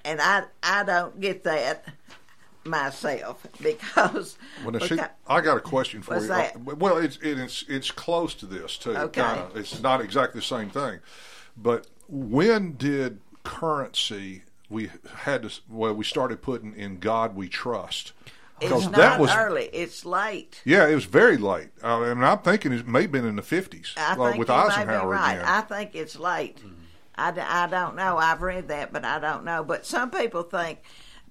[0.03, 1.85] And I I don't get that
[2.65, 6.33] myself because, Well, now, she, I got a question for What's you.
[6.33, 6.77] Uh, that?
[6.77, 8.95] Well, it's it's it's close to this too.
[8.95, 9.21] Okay.
[9.21, 9.49] Kinda.
[9.55, 10.99] It's not exactly the same thing,
[11.55, 15.51] but when did currency we had to?
[15.69, 18.13] Well, we started putting in God we trust
[18.61, 20.61] it's not early, it's late.
[20.63, 21.69] Yeah, it was very late.
[21.83, 24.47] Uh, I mean, I'm thinking it may have been in the 50s I uh, with
[24.47, 25.33] you may be Eisenhower right.
[25.33, 25.45] again.
[25.45, 26.59] I think it's late.
[27.17, 28.17] I I don't know.
[28.17, 29.63] I've read that, but I don't know.
[29.63, 30.79] But some people think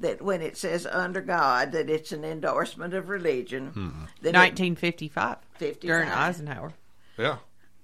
[0.01, 3.69] that when it says under God, that it's an endorsement of religion.
[3.69, 3.89] Hmm.
[4.23, 5.81] That it- 1955 55.
[5.81, 6.73] during Eisenhower.
[7.17, 7.37] Yeah.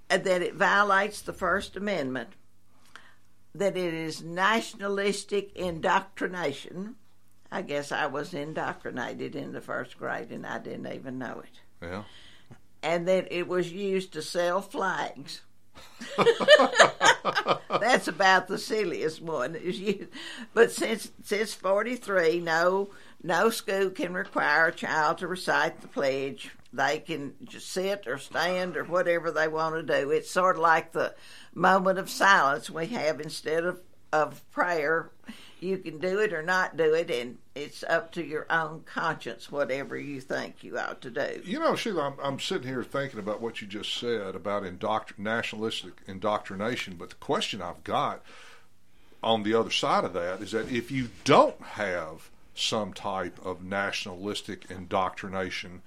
[0.09, 2.31] and that it violates the First Amendment,
[3.55, 6.97] that it is nationalistic indoctrination.
[7.53, 11.61] I guess I was indoctrinated in the first grade and I didn't even know it.
[11.83, 12.03] Yeah.
[12.83, 15.43] And that it was used to sell flags.
[17.69, 19.57] That's about the silliest one.
[20.55, 22.91] But since since forty three, no
[23.23, 26.51] no school can require a child to recite the pledge.
[26.73, 30.11] They can just sit or stand or whatever they want to do.
[30.11, 31.15] It's sort of like the
[31.55, 33.81] moment of silence we have instead of,
[34.13, 35.11] of prayer.
[35.61, 39.53] You can do it or not do it, and it's up to your own conscience,
[39.53, 41.43] whatever you think you ought to do.
[41.45, 45.19] You know, Sheila, I'm, I'm sitting here thinking about what you just said about indoctr-
[45.19, 48.23] nationalistic indoctrination, but the question I've got
[49.23, 53.63] on the other side of that is that if you don't have some type of
[53.63, 55.83] nationalistic indoctrination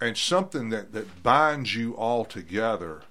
[0.00, 3.02] and something that, that binds you all together,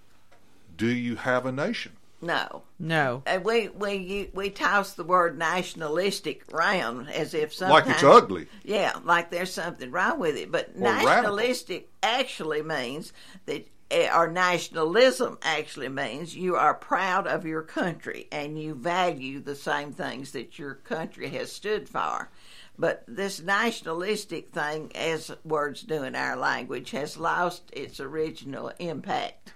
[0.76, 1.94] do you have a nation?
[2.22, 2.64] No.
[2.78, 3.24] No.
[3.26, 8.48] And we we we toss the word nationalistic around as if something Like it's ugly.
[8.64, 10.52] Yeah, like there's something wrong with it.
[10.52, 11.08] But Or radical.
[11.10, 13.12] nationalistic actually means
[13.46, 19.40] that, eh, or nationalism actually means you are proud of your country and you value
[19.40, 22.30] the same things that your country has stood for.
[22.78, 29.54] But this nationalistic thing, as words do in our language, has lost its original impact.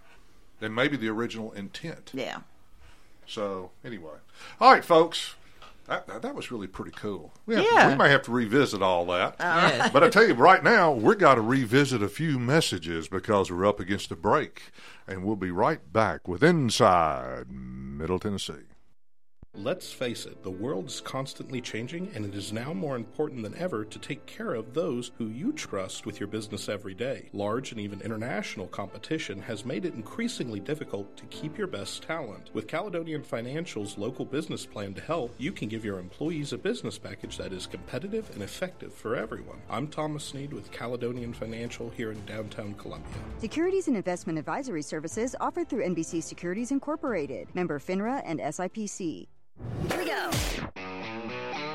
[0.59, 2.11] Than maybe the original intent.
[2.13, 2.39] Yeah.
[3.28, 4.13] So anyway,
[4.59, 5.36] all right, folks.
[5.88, 7.32] That, that, that was really pretty cool.
[7.45, 7.89] We, to- Yeah.
[7.89, 9.36] we may have to revisit all that.
[9.39, 9.89] Oh, all right.
[9.93, 13.67] But I tell you, right now, we're got to revisit a few messages because we're
[13.67, 14.71] up against a break.
[15.07, 18.65] And we'll be right back with Inside Middle Tennessee.
[19.57, 23.85] Let's face it, the world's constantly changing, and it is now more important than ever
[23.85, 27.29] to take care of those who you trust with your business every day.
[27.31, 32.49] Large and even international competition has made it increasingly difficult to keep your best talent.
[32.53, 36.97] With Caledonian Financial's local business plan to help, you can give your employees a business
[36.97, 39.61] package that is competitive and effective for everyone.
[39.69, 43.13] I'm Thomas Sneed with Caledonian Financial here in downtown Columbia.
[43.39, 49.27] Securities and investment advisory services offered through NBC Securities Incorporated, member FINRA and SIPC.
[49.89, 51.74] Here we go.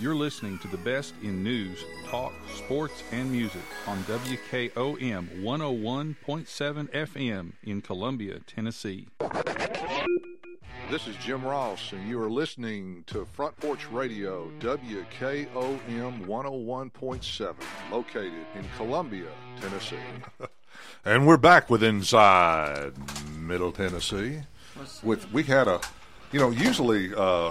[0.00, 7.52] You're listening to the best in news, talk, sports, and music on WKOM 101.7 FM
[7.64, 9.08] in Columbia, Tennessee.
[10.88, 15.48] This is Jim Ross, and you are listening to Front Porch Radio, WKOM
[16.26, 17.54] 101.7,
[17.90, 19.26] located in Columbia,
[19.60, 19.96] Tennessee.
[21.04, 22.92] and we're back with Inside
[23.36, 24.42] Middle Tennessee.
[25.02, 25.80] With we had a,
[26.30, 27.50] you know, usually uh,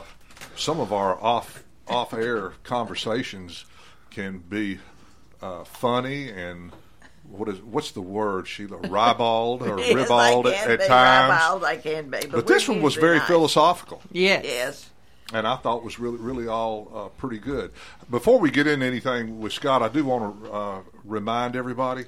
[0.55, 3.65] some of our off off air conversations
[4.09, 4.79] can be
[5.41, 6.71] uh, funny and.
[7.29, 8.77] What is what's the word, Sheila?
[8.89, 10.87] Ribald or Yes, they ribald can at, at be.
[10.87, 11.33] times.
[11.43, 13.27] Ribald they can be, but But this one was very nice.
[13.27, 14.01] philosophical.
[14.13, 14.45] Yes.
[14.45, 14.89] Yes.
[15.33, 17.71] and I thought was really, really all uh, pretty good.
[18.09, 22.05] Before we get into anything with Scott, I do want to uh, remind everybody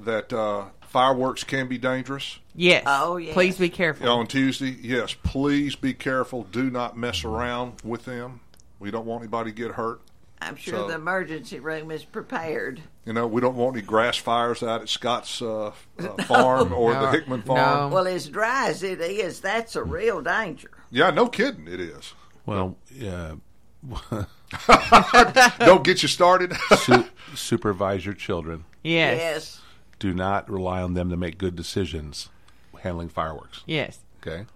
[0.00, 2.38] that uh, fireworks can be dangerous.
[2.54, 2.82] Yes.
[2.86, 3.32] Oh, yes.
[3.32, 4.06] Please be careful.
[4.06, 6.42] On Tuesday, yes, please be careful.
[6.42, 8.40] Do not mess around with them.
[8.78, 10.00] We don't want anybody to get hurt.
[10.40, 12.80] I'm sure So- the emergency room is prepared.
[13.04, 16.92] You know, we don't want any grass fires out at Scott's uh, uh, farm or
[16.94, 17.90] the Hickman farm.
[17.90, 20.70] Well, as dry as it is, that's a real danger.
[20.90, 22.14] Yeah, no kidding, it is.
[22.46, 23.34] Well, yeah.
[25.58, 26.54] Don't get you started.
[26.78, 28.64] Su- supervise your children.
[28.82, 29.18] Yes.
[29.18, 29.60] Yes.
[29.98, 32.28] Do not rely on them to make good decisions
[32.82, 33.62] handling fireworks.
[33.66, 33.98] Yes.
[34.24, 34.46] Okay?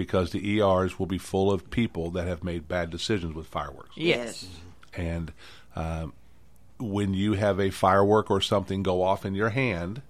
[0.00, 3.94] Because the ERs will be full of people that have made bad decisions with fireworks.
[3.96, 4.46] Yes.
[4.94, 5.30] And
[5.76, 6.14] um,
[6.78, 10.00] when you have a firework or something go off in your hand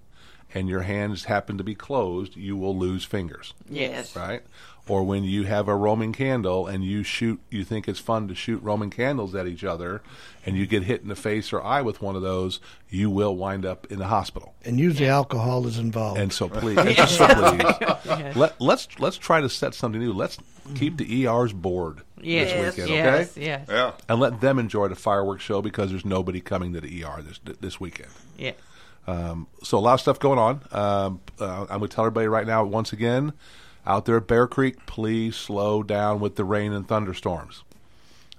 [0.54, 3.52] and your hands happen to be closed, you will lose fingers.
[3.68, 4.14] Yes.
[4.14, 4.44] Right?
[4.88, 8.34] Or when you have a Roman candle and you shoot, you think it's fun to
[8.34, 10.02] shoot Roman candles at each other,
[10.44, 12.58] and you get hit in the face or eye with one of those,
[12.88, 14.54] you will wind up in the hospital.
[14.64, 16.18] And usually alcohol is involved.
[16.18, 20.12] And so please, and so please let, let's let's try to set something new.
[20.12, 20.38] Let's
[20.74, 23.46] keep the ERs bored Yes, this weekend, yes, okay?
[23.46, 23.66] yes.
[23.68, 23.92] Yeah.
[24.08, 27.40] And let them enjoy the fireworks show because there's nobody coming to the ER this
[27.60, 28.10] this weekend.
[28.38, 28.56] Yes.
[29.06, 30.60] Um, so a lot of stuff going on.
[30.72, 33.32] Um, uh, I'm going to tell everybody right now, once again,
[33.86, 37.62] out there at Bear Creek, please slow down with the rain and thunderstorms.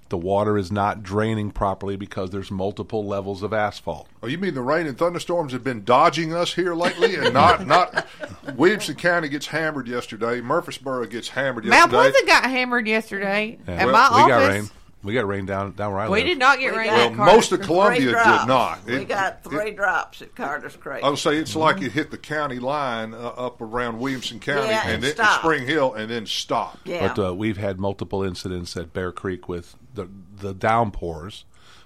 [0.08, 4.08] The water is not draining properly because there's multiple levels of asphalt.
[4.22, 7.66] Oh, you mean the rain and thunderstorms have been dodging us here lately, and not
[7.66, 8.06] not
[8.54, 10.42] Williamson County gets hammered yesterday.
[10.42, 11.80] Murfreesboro gets hammered yesterday.
[11.80, 12.10] Mount yesterday.
[12.20, 13.74] Pleasant got hammered yesterday Yeah.
[13.74, 14.46] at Well, my we office.
[14.46, 14.70] got rain.
[15.04, 16.26] We got rain down down where I We live.
[16.28, 16.86] did not get We rain.
[16.90, 18.46] got at Well, most of Three Columbia did drops.
[18.46, 18.84] not.
[18.86, 21.02] we It- got three drops at Carter's Creek.
[21.02, 24.68] I would say it's like it hit the county line uh, up around Williamson County
[24.68, 25.40] Yeah, and, and then stopped.
[25.42, 26.86] Spring Hill, and then stopped.
[26.86, 27.12] Yeah.
[27.14, 31.44] But uh, we've had multiple incidents at Bear Creek with the the downpours.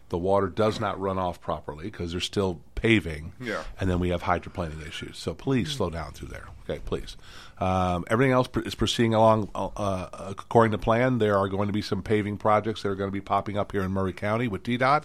[0.08, 3.32] The water does not run off properly because there's still paving.
[3.40, 3.62] Yeah.
[3.80, 5.18] And then we have hydroplaning issues.
[5.18, 6.46] So please slow down through there.
[6.68, 7.16] Okay, please.
[7.58, 11.18] Um, everything else is proceeding along uh, uh, according to plan.
[11.18, 13.70] There are going to be some paving projects that are going to be popping up
[13.70, 15.04] here in Maury County with TDOT.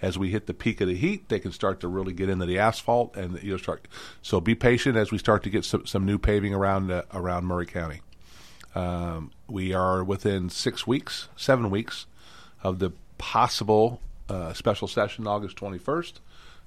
[0.00, 2.46] As we hit the peak of the heat, they can start to really get into
[2.46, 3.86] the asphalt and you'll start.
[4.22, 7.44] So be patient as we start to get some, some new paving around uh, around
[7.44, 8.00] Maury County.
[8.74, 12.06] Um, we are within six weeks, seven weeks
[12.62, 14.00] of the possible
[14.30, 16.14] uh, special session August 21st.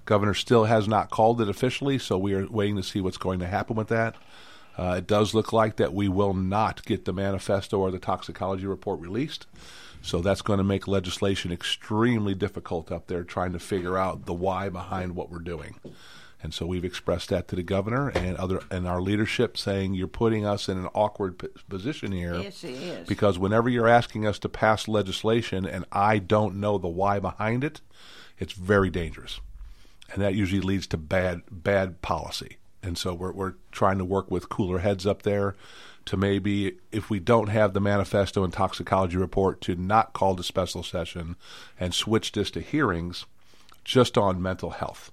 [0.05, 3.39] Governor still has not called it officially, so we are waiting to see what's going
[3.39, 4.15] to happen with that.
[4.77, 8.65] Uh, it does look like that we will not get the manifesto or the toxicology
[8.65, 9.47] report released.
[10.01, 14.33] So that's going to make legislation extremely difficult up there trying to figure out the
[14.33, 15.75] why behind what we're doing.
[16.43, 20.07] And so we've expressed that to the governor and other and our leadership, saying you're
[20.07, 22.35] putting us in an awkward p- position here.
[22.35, 23.07] Yes, he is.
[23.07, 27.63] Because whenever you're asking us to pass legislation and I don't know the why behind
[27.63, 27.81] it,
[28.37, 29.39] it's very dangerous,
[30.13, 32.57] and that usually leads to bad bad policy.
[32.83, 35.55] And so we're we're trying to work with cooler heads up there
[36.05, 40.43] to maybe if we don't have the manifesto and toxicology report to not call the
[40.43, 41.35] special session
[41.79, 43.25] and switch this to hearings
[43.83, 45.11] just on mental health.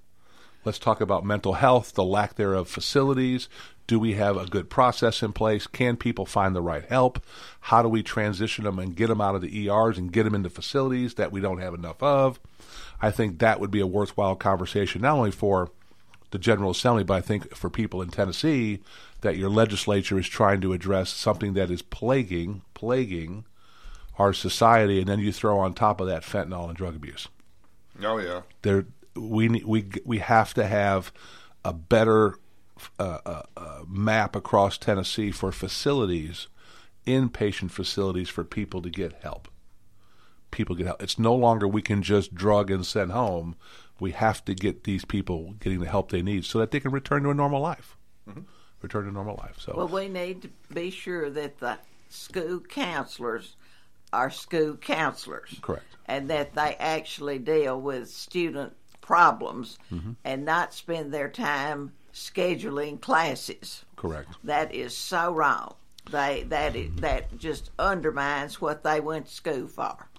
[0.65, 3.49] Let's talk about mental health, the lack thereof facilities.
[3.85, 5.67] Do we have a good process in place?
[5.67, 7.23] Can people find the right help?
[7.59, 10.35] How do we transition them and get them out of the ERs and get them
[10.35, 12.39] into facilities that we don't have enough of?
[13.01, 15.69] I think that would be a worthwhile conversation, not only for
[16.31, 18.79] the General Assembly, but I think for people in Tennessee
[19.21, 23.45] that your legislature is trying to address something that is plaguing, plaguing
[24.17, 27.27] our society, and then you throw on top of that fentanyl and drug abuse
[28.01, 28.41] Oh yeah.
[28.61, 31.11] there we we we have to have
[31.63, 32.35] a better
[32.99, 36.47] uh, uh, uh, map across Tennessee for facilities,
[37.05, 39.47] inpatient facilities for people to get help.
[40.51, 41.01] People get help.
[41.01, 43.55] It's no longer we can just drug and send home.
[43.99, 46.91] We have to get these people getting the help they need so that they can
[46.91, 47.97] return to a normal life.
[48.81, 49.55] Return to normal life.
[49.59, 51.77] So Well, we need to be sure that the
[52.09, 53.55] school counselors
[54.11, 55.57] are school counselors.
[55.61, 55.85] Correct.
[56.05, 60.15] And that they actually deal with student problems Mhm.
[60.23, 63.85] and not spend their time scheduling classes.
[63.95, 64.35] correct.
[64.43, 65.75] That is so wrong.
[66.11, 70.09] They that is, that just undermines what they went to school for.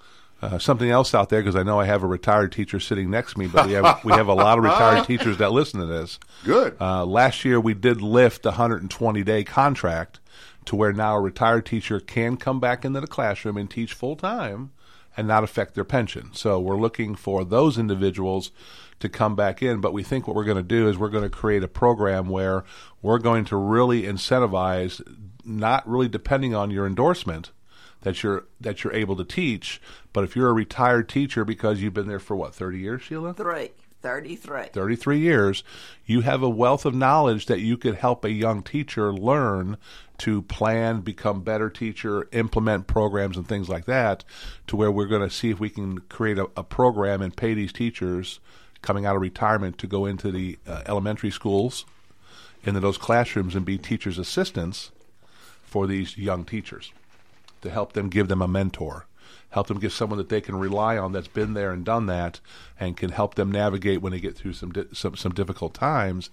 [0.43, 3.33] Uh, something else out there because I know I have a retired teacher sitting next
[3.33, 5.87] to me, but we have we have a lot of retired teachers that listen to
[5.87, 6.19] this.
[6.45, 6.77] Good.
[6.81, 10.21] Uh, last year we did lift the 120 day contract
[10.67, 14.17] to where now a retired teacher can come back into the classroom and teach full
[14.17, 14.73] time
[15.17, 16.31] and not affect their pension.
[16.33, 18.51] So we're looking for those individuals
[19.01, 21.25] to come back in, but we think what we're going to do is we're going
[21.25, 22.65] to create a program where
[23.03, 25.03] we're going to really incentivize
[25.45, 27.51] not really depending on your endorsement
[28.03, 29.81] that you're that you're able to teach,
[30.13, 33.35] but if you're a retired teacher because you've been there for what 30 years, Sheila?
[33.35, 33.71] Three.
[34.05, 34.65] 33.
[34.71, 35.65] 33 years,
[36.05, 39.79] you have a wealth of knowledge that you could help a young teacher learn
[40.19, 44.23] to plan, become better teacher, implement programs and things like that,
[44.67, 47.55] to where we're going to see if we can create a, a program and pay
[47.55, 48.41] these teachers
[48.85, 51.85] coming out of retirement to go into the uh, elementary schools,
[52.63, 54.91] into those classrooms and be teachers' assistants
[55.65, 56.93] for these young teachers
[57.63, 59.07] to help them give them a mentor
[59.55, 62.41] help them get someone that they can rely on that's been there and done that
[62.79, 66.29] and can help them navigate when they get through some di- some, some difficult times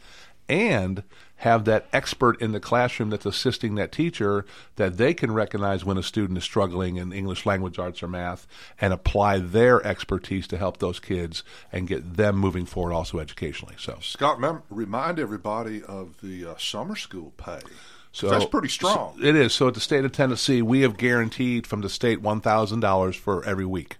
[0.51, 1.01] and
[1.37, 4.45] have that expert in the classroom that's assisting that teacher
[4.75, 8.45] that they can recognize when a student is struggling in English language arts or math
[8.79, 11.41] and apply their expertise to help those kids
[11.71, 13.75] and get them moving forward also educationally.
[13.79, 17.61] So Scott, remember, remind everybody of the uh, summer school pay.
[18.11, 19.15] So that's pretty strong.
[19.17, 19.53] so it is.
[19.53, 23.15] So at the state of Tennessee, we have guaranteed from the state one thousand dollars
[23.15, 23.97] for every week.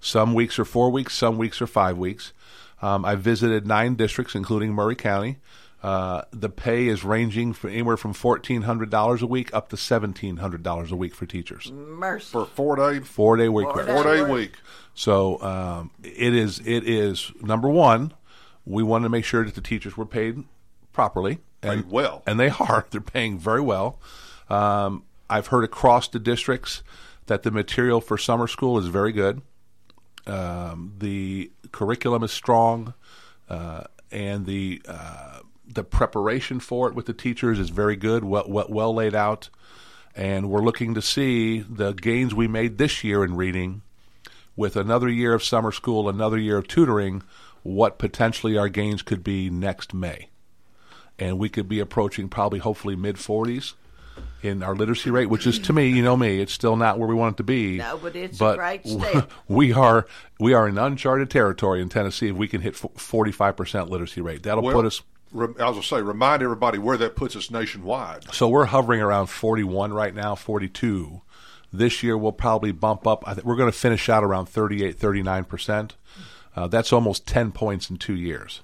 [0.00, 2.32] Some weeks are four weeks, some weeks are five weeks.
[2.80, 5.36] Um, I visited nine districts, including Maury County.
[5.82, 9.76] Uh, the pay is ranging from anywhere from fourteen hundred dollars a week up to
[9.76, 11.72] seventeen hundred dollars a week for teachers.
[11.72, 12.30] Mercy.
[12.30, 14.52] For four day, four day week, Four day week.
[14.94, 16.60] So um, it is.
[16.60, 18.12] It is number one.
[18.64, 20.44] We wanted to make sure that the teachers were paid
[20.92, 22.22] properly and Paid well.
[22.28, 22.86] and they are.
[22.90, 23.98] They're paying very well.
[24.48, 26.84] Um, I've heard across the districts
[27.26, 29.42] that the material for summer school is very good.
[30.28, 32.94] Um, the curriculum is strong,
[33.48, 35.40] uh, and the uh,
[35.74, 39.48] the preparation for it with the teachers is very good, well, well, well laid out.
[40.14, 43.82] And we're looking to see the gains we made this year in reading
[44.56, 47.22] with another year of summer school, another year of tutoring,
[47.62, 50.28] what potentially our gains could be next May.
[51.18, 53.74] And we could be approaching probably, hopefully, mid 40s
[54.42, 57.08] in our literacy rate, which is to me, you know me, it's still not where
[57.08, 57.78] we want it to be.
[57.78, 59.30] No, but it's a great step.
[59.48, 60.06] we are
[60.38, 64.20] we are in uncharted territory in Tennessee if we can hit forty five percent literacy
[64.20, 64.42] rate.
[64.42, 65.02] That'll Well, put us.
[65.32, 68.32] Re- I say, remind everybody where that puts us nationwide.
[68.32, 71.22] So we're hovering around forty one right now, forty two.
[71.72, 73.24] This year we'll probably bump up.
[73.26, 75.96] I think we're going to finish out around 38, 39 percent.
[76.54, 78.60] Uh, that's almost ten points in two years.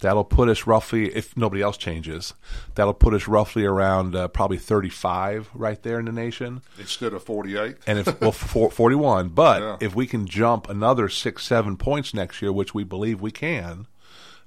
[0.00, 2.34] That'll put us roughly, if nobody else changes,
[2.74, 6.60] that'll put us roughly around uh, probably 35 right there in the nation.
[6.78, 7.76] Instead of forty eight.
[7.86, 9.76] And if well, for, 41, but Yeah.
[9.80, 13.86] if we can jump another six, seven points next year, which we believe we can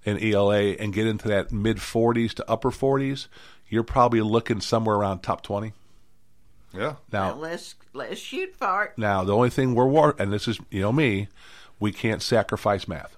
[0.06, 3.28] in ELA, and get into that mid 40s to upper 40s,
[3.68, 5.74] you're probably looking somewhere around top 20.
[6.74, 6.96] Yeah.
[7.12, 8.94] Now, Well, let's let's shoot for it.
[8.98, 11.28] now the only thing we're war, and this is you know me,
[11.80, 13.16] we can't sacrifice math.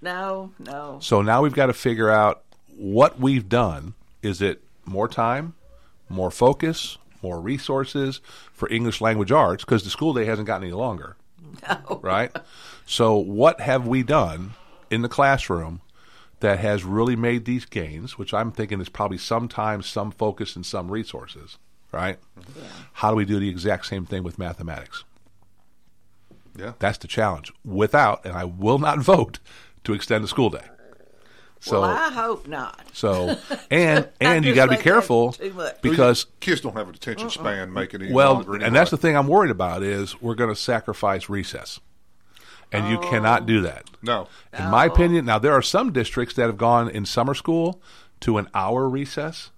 [0.00, 0.98] No, no.
[1.02, 2.42] So now we've got to figure out
[2.76, 3.94] what we've done.
[4.22, 5.54] Is it more time,
[6.08, 8.20] more focus, more resources
[8.52, 9.64] for English language arts?
[9.64, 11.16] Because the school day hasn't gotten any longer.
[11.68, 12.00] No.
[12.02, 12.36] Right?
[12.84, 14.52] So what have we done
[14.90, 15.80] in the classroom
[16.40, 20.66] that has really made these gains, which I'm thinking is probably sometimes some focus and
[20.66, 21.58] some resources,
[21.92, 22.18] right?
[22.94, 25.04] How do we do the exact same thing with mathematics?
[26.56, 26.72] Yeah.
[26.78, 27.52] That's the challenge.
[27.64, 29.38] Without, and I will not vote
[29.84, 30.64] to extend the school day.
[31.58, 32.80] So well, I hope not.
[32.92, 33.38] so
[33.70, 35.80] and and you got to be careful too much.
[35.80, 38.56] because kids don't have a detention span making any well, longer.
[38.56, 41.80] and that's the thing I'm worried about is we're going to sacrifice recess,
[42.72, 43.88] and you cannot do that.
[44.02, 44.28] No.
[44.56, 45.24] in my opinion.
[45.24, 47.80] Now there are some districts that have gone in summer school
[48.20, 49.50] to an hour recess,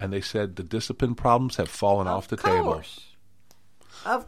[0.00, 2.58] and they said the discipline problems have fallen off the table.
[2.58, 3.00] Of course.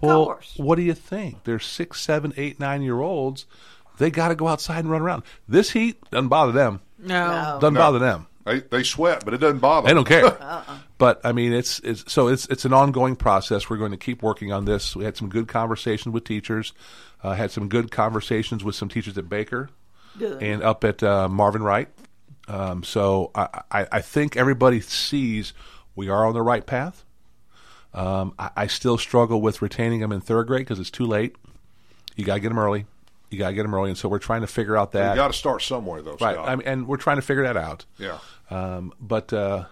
[0.01, 0.55] Well, course.
[0.57, 1.45] what do you think?
[1.45, 3.47] They're six, seven, eight, nine year olds.
[3.99, 5.23] They got to go outside and run around.
[5.49, 6.81] This heat doesn't bother them.
[6.99, 7.59] No.
[7.61, 7.81] Doesn't No.
[7.81, 8.27] bother them.
[8.47, 9.87] They they sweat, but it doesn't bother.
[9.87, 10.03] Them.
[10.05, 10.43] They don't care.
[10.43, 10.79] Uh-uh.
[10.99, 13.69] But I mean, it's it's so it's it's an ongoing process.
[13.71, 14.97] We're going to keep working on this.
[14.97, 16.73] We had some good conversations with teachers.
[17.23, 19.69] Uh, had some good conversations with some teachers at Baker
[20.19, 20.43] Good.
[20.43, 21.89] and up at uh, Marvin Wright.
[22.49, 25.53] Um, so I, I, I think everybody sees
[25.95, 27.05] we are on the right path.
[27.93, 31.37] Um, I, I still struggle with retaining them in third grade because it's too late.
[32.17, 32.87] You got to get them early.
[33.31, 35.11] You got to get them early, and so we're trying to figure out that.
[35.11, 36.17] You got to start somewhere, though.
[36.21, 36.37] Right.
[36.37, 37.85] I mean, and we're trying to figure that out.
[37.97, 38.19] Yeah.
[38.51, 39.67] Um, but uh,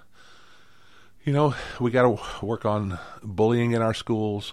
[1.24, 4.52] you know, we got to work on bullying in our schools.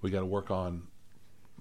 [0.00, 0.84] We got to work on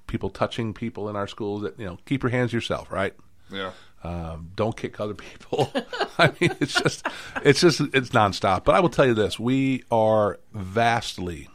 [0.10, 1.62] people touching people in our schools.
[1.62, 2.92] That you know, keep your hands yourself.
[2.92, 3.14] Right.
[3.50, 3.72] Yeah.
[4.04, 5.72] Um, don't kick other people.
[6.18, 7.06] I mean, it's just,
[7.44, 8.64] it's just, it's nonstop.
[8.64, 11.48] But I will tell you this: we are vastly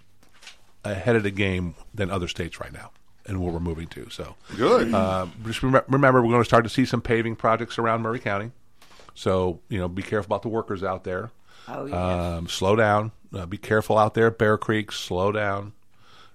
[0.85, 2.91] ahead of the game than other states right now,
[3.27, 4.09] and where we're moving to.
[4.11, 4.93] So Good.
[4.93, 8.21] Uh, just remember, remember, we're going to start to see some paving projects around Maury
[8.21, 8.51] County.
[9.15, 11.31] So you know, be careful about the workers out there.
[11.67, 11.95] Oh, yes.
[11.95, 13.13] Um, slow down.
[13.33, 14.93] Uh, be careful out there at Bear Creek.
[14.93, 15.73] Slow down.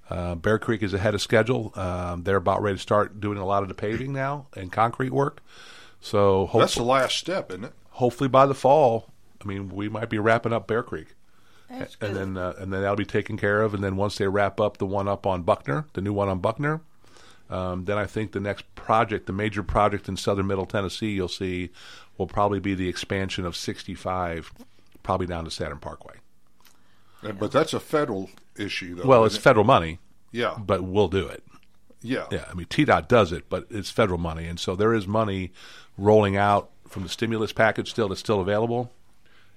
[0.09, 1.71] Uh, Bear Creek is ahead of schedule.
[1.75, 5.11] Um, they're about ready to start doing a lot of the paving now and concrete
[5.11, 5.41] work.
[6.01, 7.73] So hopefully, That's the last step, isn't it?
[7.91, 9.09] hopefully by the fall,
[9.43, 11.07] I mean, we might be wrapping up Bear Creek.
[11.69, 12.15] That's and good.
[12.15, 13.73] then uh, and then that'll be taken care of.
[13.75, 16.39] And then once they wrap up the one up on Buckner, the new one on
[16.39, 16.81] Buckner,
[17.49, 21.27] um, then I think the next project, the major project in southern Middle Tennessee, you'll
[21.27, 21.69] see
[22.17, 24.51] will probably be the expansion of 65,
[25.03, 26.15] probably down to Saturn Parkway.
[27.21, 28.29] But that's a federal
[28.59, 29.05] issue, though.
[29.05, 29.41] well, it's it?
[29.41, 29.99] federal money.
[30.31, 30.55] Yeah.
[30.59, 31.43] but we'll do it.
[32.01, 32.27] Yeah.
[32.31, 35.51] Yeah, I mean TDOT does it, but it's federal money, and so there is money
[35.97, 38.91] rolling out from the stimulus package still that's still available.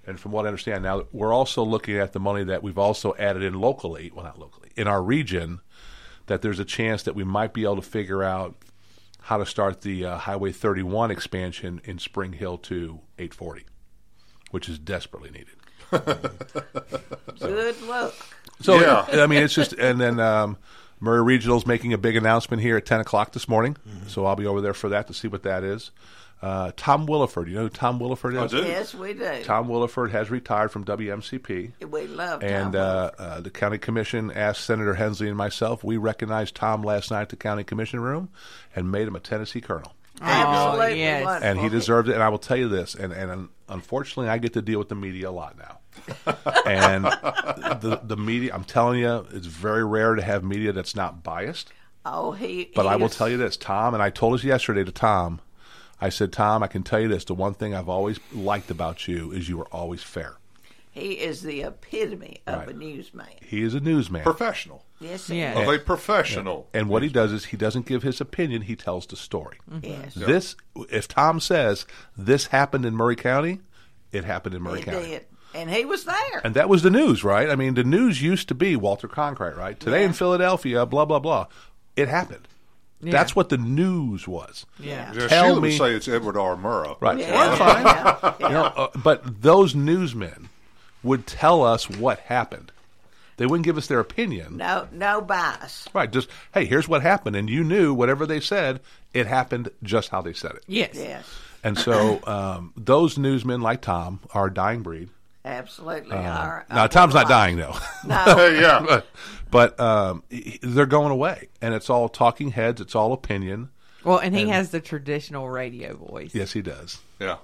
[0.04, 3.14] And from what I understand now, we're also looking at the money that we've also
[3.18, 5.60] added in locally, well not locally, in our region,
[6.26, 8.56] that there's a chance that we might be able to figure out
[9.22, 13.64] how to start the uh, Highway 31 expansion in Spring Hill to 840,
[14.50, 15.54] which is desperately needed.
[17.38, 18.14] Good luck.
[18.60, 20.56] So yeah, I mean, it's just, and then um,
[21.00, 23.76] Maury Regional's making a big announcement here at ten o'clock this morning.
[24.08, 25.90] So I'll be over there for that to see what that is.
[26.40, 28.52] Uh, Tom Williford, you know who Tom Williford is?
[28.52, 29.44] Yes, we do.
[29.44, 31.70] Tom Williford has retired from WMCP.
[31.88, 35.84] We love And uh, uh, the county commission asked Senator Hensley and myself.
[35.84, 38.28] We recognized Tom last night at the county commission room
[38.74, 39.94] and made him a Tennessee colonel.
[40.20, 41.24] Absolutely yes.
[41.24, 41.48] wonderful.
[41.48, 42.14] And he deserved it.
[42.14, 44.94] And I will tell you this, and, and unfortunately, I get to deal with the
[44.94, 45.78] media a lot now.
[46.66, 51.22] and the the media, I'm telling you, it's very rare to have media that's not
[51.22, 51.70] biased.
[52.04, 52.70] Oh, he.
[52.74, 54.92] But he I will is- tell you this, Tom, and I told us yesterday to
[54.92, 55.40] Tom,
[56.00, 59.06] I said, Tom, I can tell you this: the one thing I've always liked about
[59.06, 60.36] you is you are always fair.
[60.90, 62.68] He is the epitome of Right.
[62.68, 63.26] a newsman.
[63.46, 64.84] He is a newsman, Professional.
[65.02, 66.68] Yes, he Of a professional.
[66.72, 69.58] And what he does is he doesn't give his opinion; he tells the story.
[69.82, 70.14] Yes.
[70.14, 70.56] This,
[70.90, 71.86] if Tom says
[72.16, 73.60] this happened in Maury County,
[74.12, 75.08] it happened in Maury He County.
[75.08, 75.26] did.
[75.54, 76.40] And he was there.
[76.44, 77.50] And that was the news, right?
[77.50, 79.78] I mean, the news used to be Walter Cronkite, right?
[79.78, 81.46] Today in Philadelphia, blah blah blah.
[81.94, 82.48] It happened.
[83.02, 83.10] Yeah.
[83.12, 84.64] That's what the news was.
[84.78, 85.12] Yeah.
[85.12, 86.56] Yeah, Tell Sheila me, would say it's Edward R.
[86.56, 86.96] Murrow.
[87.00, 87.18] right?
[87.18, 87.32] Yeah.
[87.32, 88.36] Well, that's fine.
[88.40, 88.48] Yeah.
[88.48, 90.48] You know, uh, but those newsmen
[91.02, 92.71] would tell us what happened.
[93.42, 94.56] They wouldn't give us their opinion.
[94.58, 95.88] No, no bias.
[95.92, 98.78] Right, just hey, here's what happened, and you knew whatever they said,
[99.12, 100.62] it happened just how they said it.
[100.68, 100.90] Yes.
[100.94, 101.26] Yes,
[101.64, 105.08] And so um, those newsmen, like Tom, are a dying breed.
[105.44, 106.12] absolutely.
[106.12, 107.74] Um, Our- now our Tom's not dying though.
[108.06, 108.24] No.
[108.60, 108.80] yeah.
[108.86, 109.06] but
[109.50, 110.22] but um,
[110.62, 112.80] they're going away, and it's all talking heads.
[112.80, 113.70] It's all opinion.
[114.04, 116.32] Well, and he And- has the traditional radio voice.
[116.32, 117.00] Yes, he does.
[117.18, 117.38] Yeah.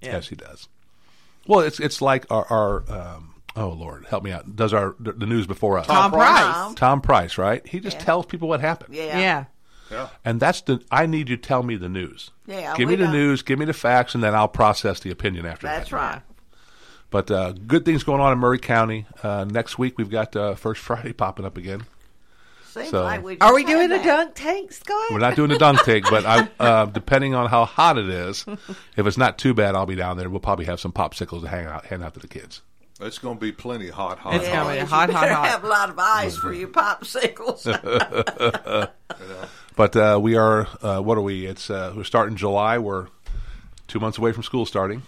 [0.00, 0.12] Yeah.
[0.12, 0.66] Yes, he does.
[1.46, 4.56] Well, it's it's like our, our um, oh Lord, help me out.
[4.56, 5.86] Does our the the news before us?
[5.86, 6.74] Tom Price.
[6.74, 7.66] Tom Price, right?
[7.66, 8.94] He just tells people what happened.
[8.94, 9.18] Yeah.
[9.18, 9.44] Yeah.
[9.90, 10.08] Yeah.
[10.24, 12.30] And that's the I need you to tell me the news.
[12.46, 15.10] Yeah, Give me the don't- news, give me the facts, and then I'll process the
[15.10, 15.76] opinion after that.
[15.78, 16.22] That's right.
[17.10, 19.04] But uh, good things going on in Maury County.
[19.22, 21.84] Uh, next week we've got uh, First Friday popping up again.
[22.70, 25.10] Seems So- like we Are we just had doing a dunk tank, Scott?
[25.10, 28.46] We're not doing a dunk tank, but I, uh, depending on how hot it is,
[28.96, 30.30] if it's not too bad, I'll be down there.
[30.30, 32.62] We'll probably have some popsicles to hang out, hand out to the kids.
[33.02, 34.34] It's going to be plenty hot, hot.
[34.36, 34.52] It's hot.
[34.66, 35.48] gonna be hot, you hot, better hot.
[35.48, 37.66] have a lot of ice for your popsicles.
[39.74, 41.46] But uh, we are, uh, what are we?
[41.46, 42.76] It's uh, we're starting July.
[42.76, 43.06] We're
[43.88, 45.02] two months away from school starting.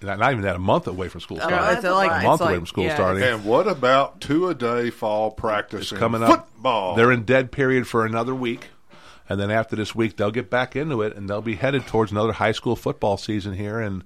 [0.00, 1.58] Not, not even that, a month away from school starting.
[1.58, 3.22] month It's like- a it's month away like- from school yeah, starting.
[3.22, 6.48] And what about two a day fall practice It's coming up.
[6.50, 6.94] football?
[6.94, 8.68] They're in dead period for another week,
[9.28, 12.10] and then after this week, they'll get back into it, and they'll be headed towards
[12.10, 14.02] another high school football season here, and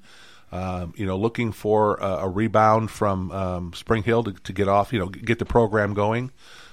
[0.50, 4.68] um, you know, looking for a, a rebound from um, Spring Hill to, to get
[4.68, 6.30] off, you know, get the program going.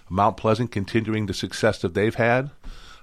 [0.10, 2.52] Mount Pleasant continuing the success that they've had.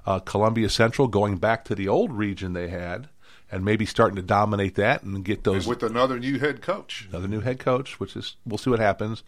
[0.07, 3.09] Uh, Columbia Central going back to the old region they had,
[3.51, 7.07] and maybe starting to dominate that and get those with another new head coach.
[7.11, 9.23] another new head coach, which is we'll see what happens,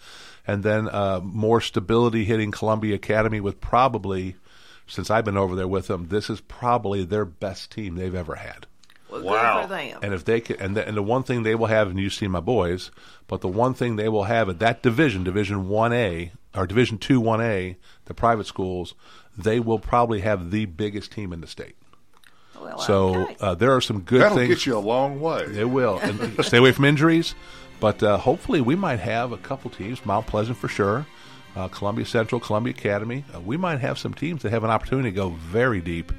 [0.47, 4.37] and then uh, more stability hitting Columbia Academy with probably,
[4.87, 8.37] since I've been over there with them, this is probably their best team they've ever
[8.37, 8.67] had.
[9.23, 9.61] Well, Wow.
[9.61, 9.99] good for them.
[10.03, 12.15] And if they can, and the, and the one thing they will have, and you've
[12.15, 12.91] seen my boys,
[13.29, 16.99] but the one thing they will have at that division, Division One A or Division
[16.99, 18.95] Two One A, the private schools,
[19.37, 21.75] they will probably have the biggest team in the state.
[22.61, 23.37] well, So okay.
[23.41, 24.49] uh, there are some good That'll things.
[24.49, 25.45] get you a long way.
[25.45, 25.99] It will.
[25.99, 27.35] And stay away from injuries.
[27.81, 31.07] But uh, hopefully, we might have a couple teams, Mount Pleasant for sure,
[31.57, 33.25] uh, Columbia Central, Columbia Academy.
[33.35, 36.13] Uh, we might have some teams that have an opportunity to go very deep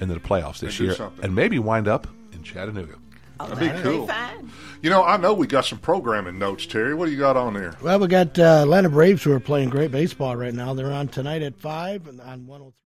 [0.00, 1.24] into the playoffs this year something.
[1.24, 2.94] and maybe wind up in Chattanooga.
[3.40, 4.06] oh, that'd be that'd cool.
[4.06, 4.50] fine.
[4.82, 6.94] You know, I know we got some programming notes, Terry.
[6.94, 7.74] What do you got on there?
[7.82, 10.74] Well, we got uh, Atlanta Braves who are playing great baseball right now.
[10.74, 12.83] They're on tonight at 5 and on 103.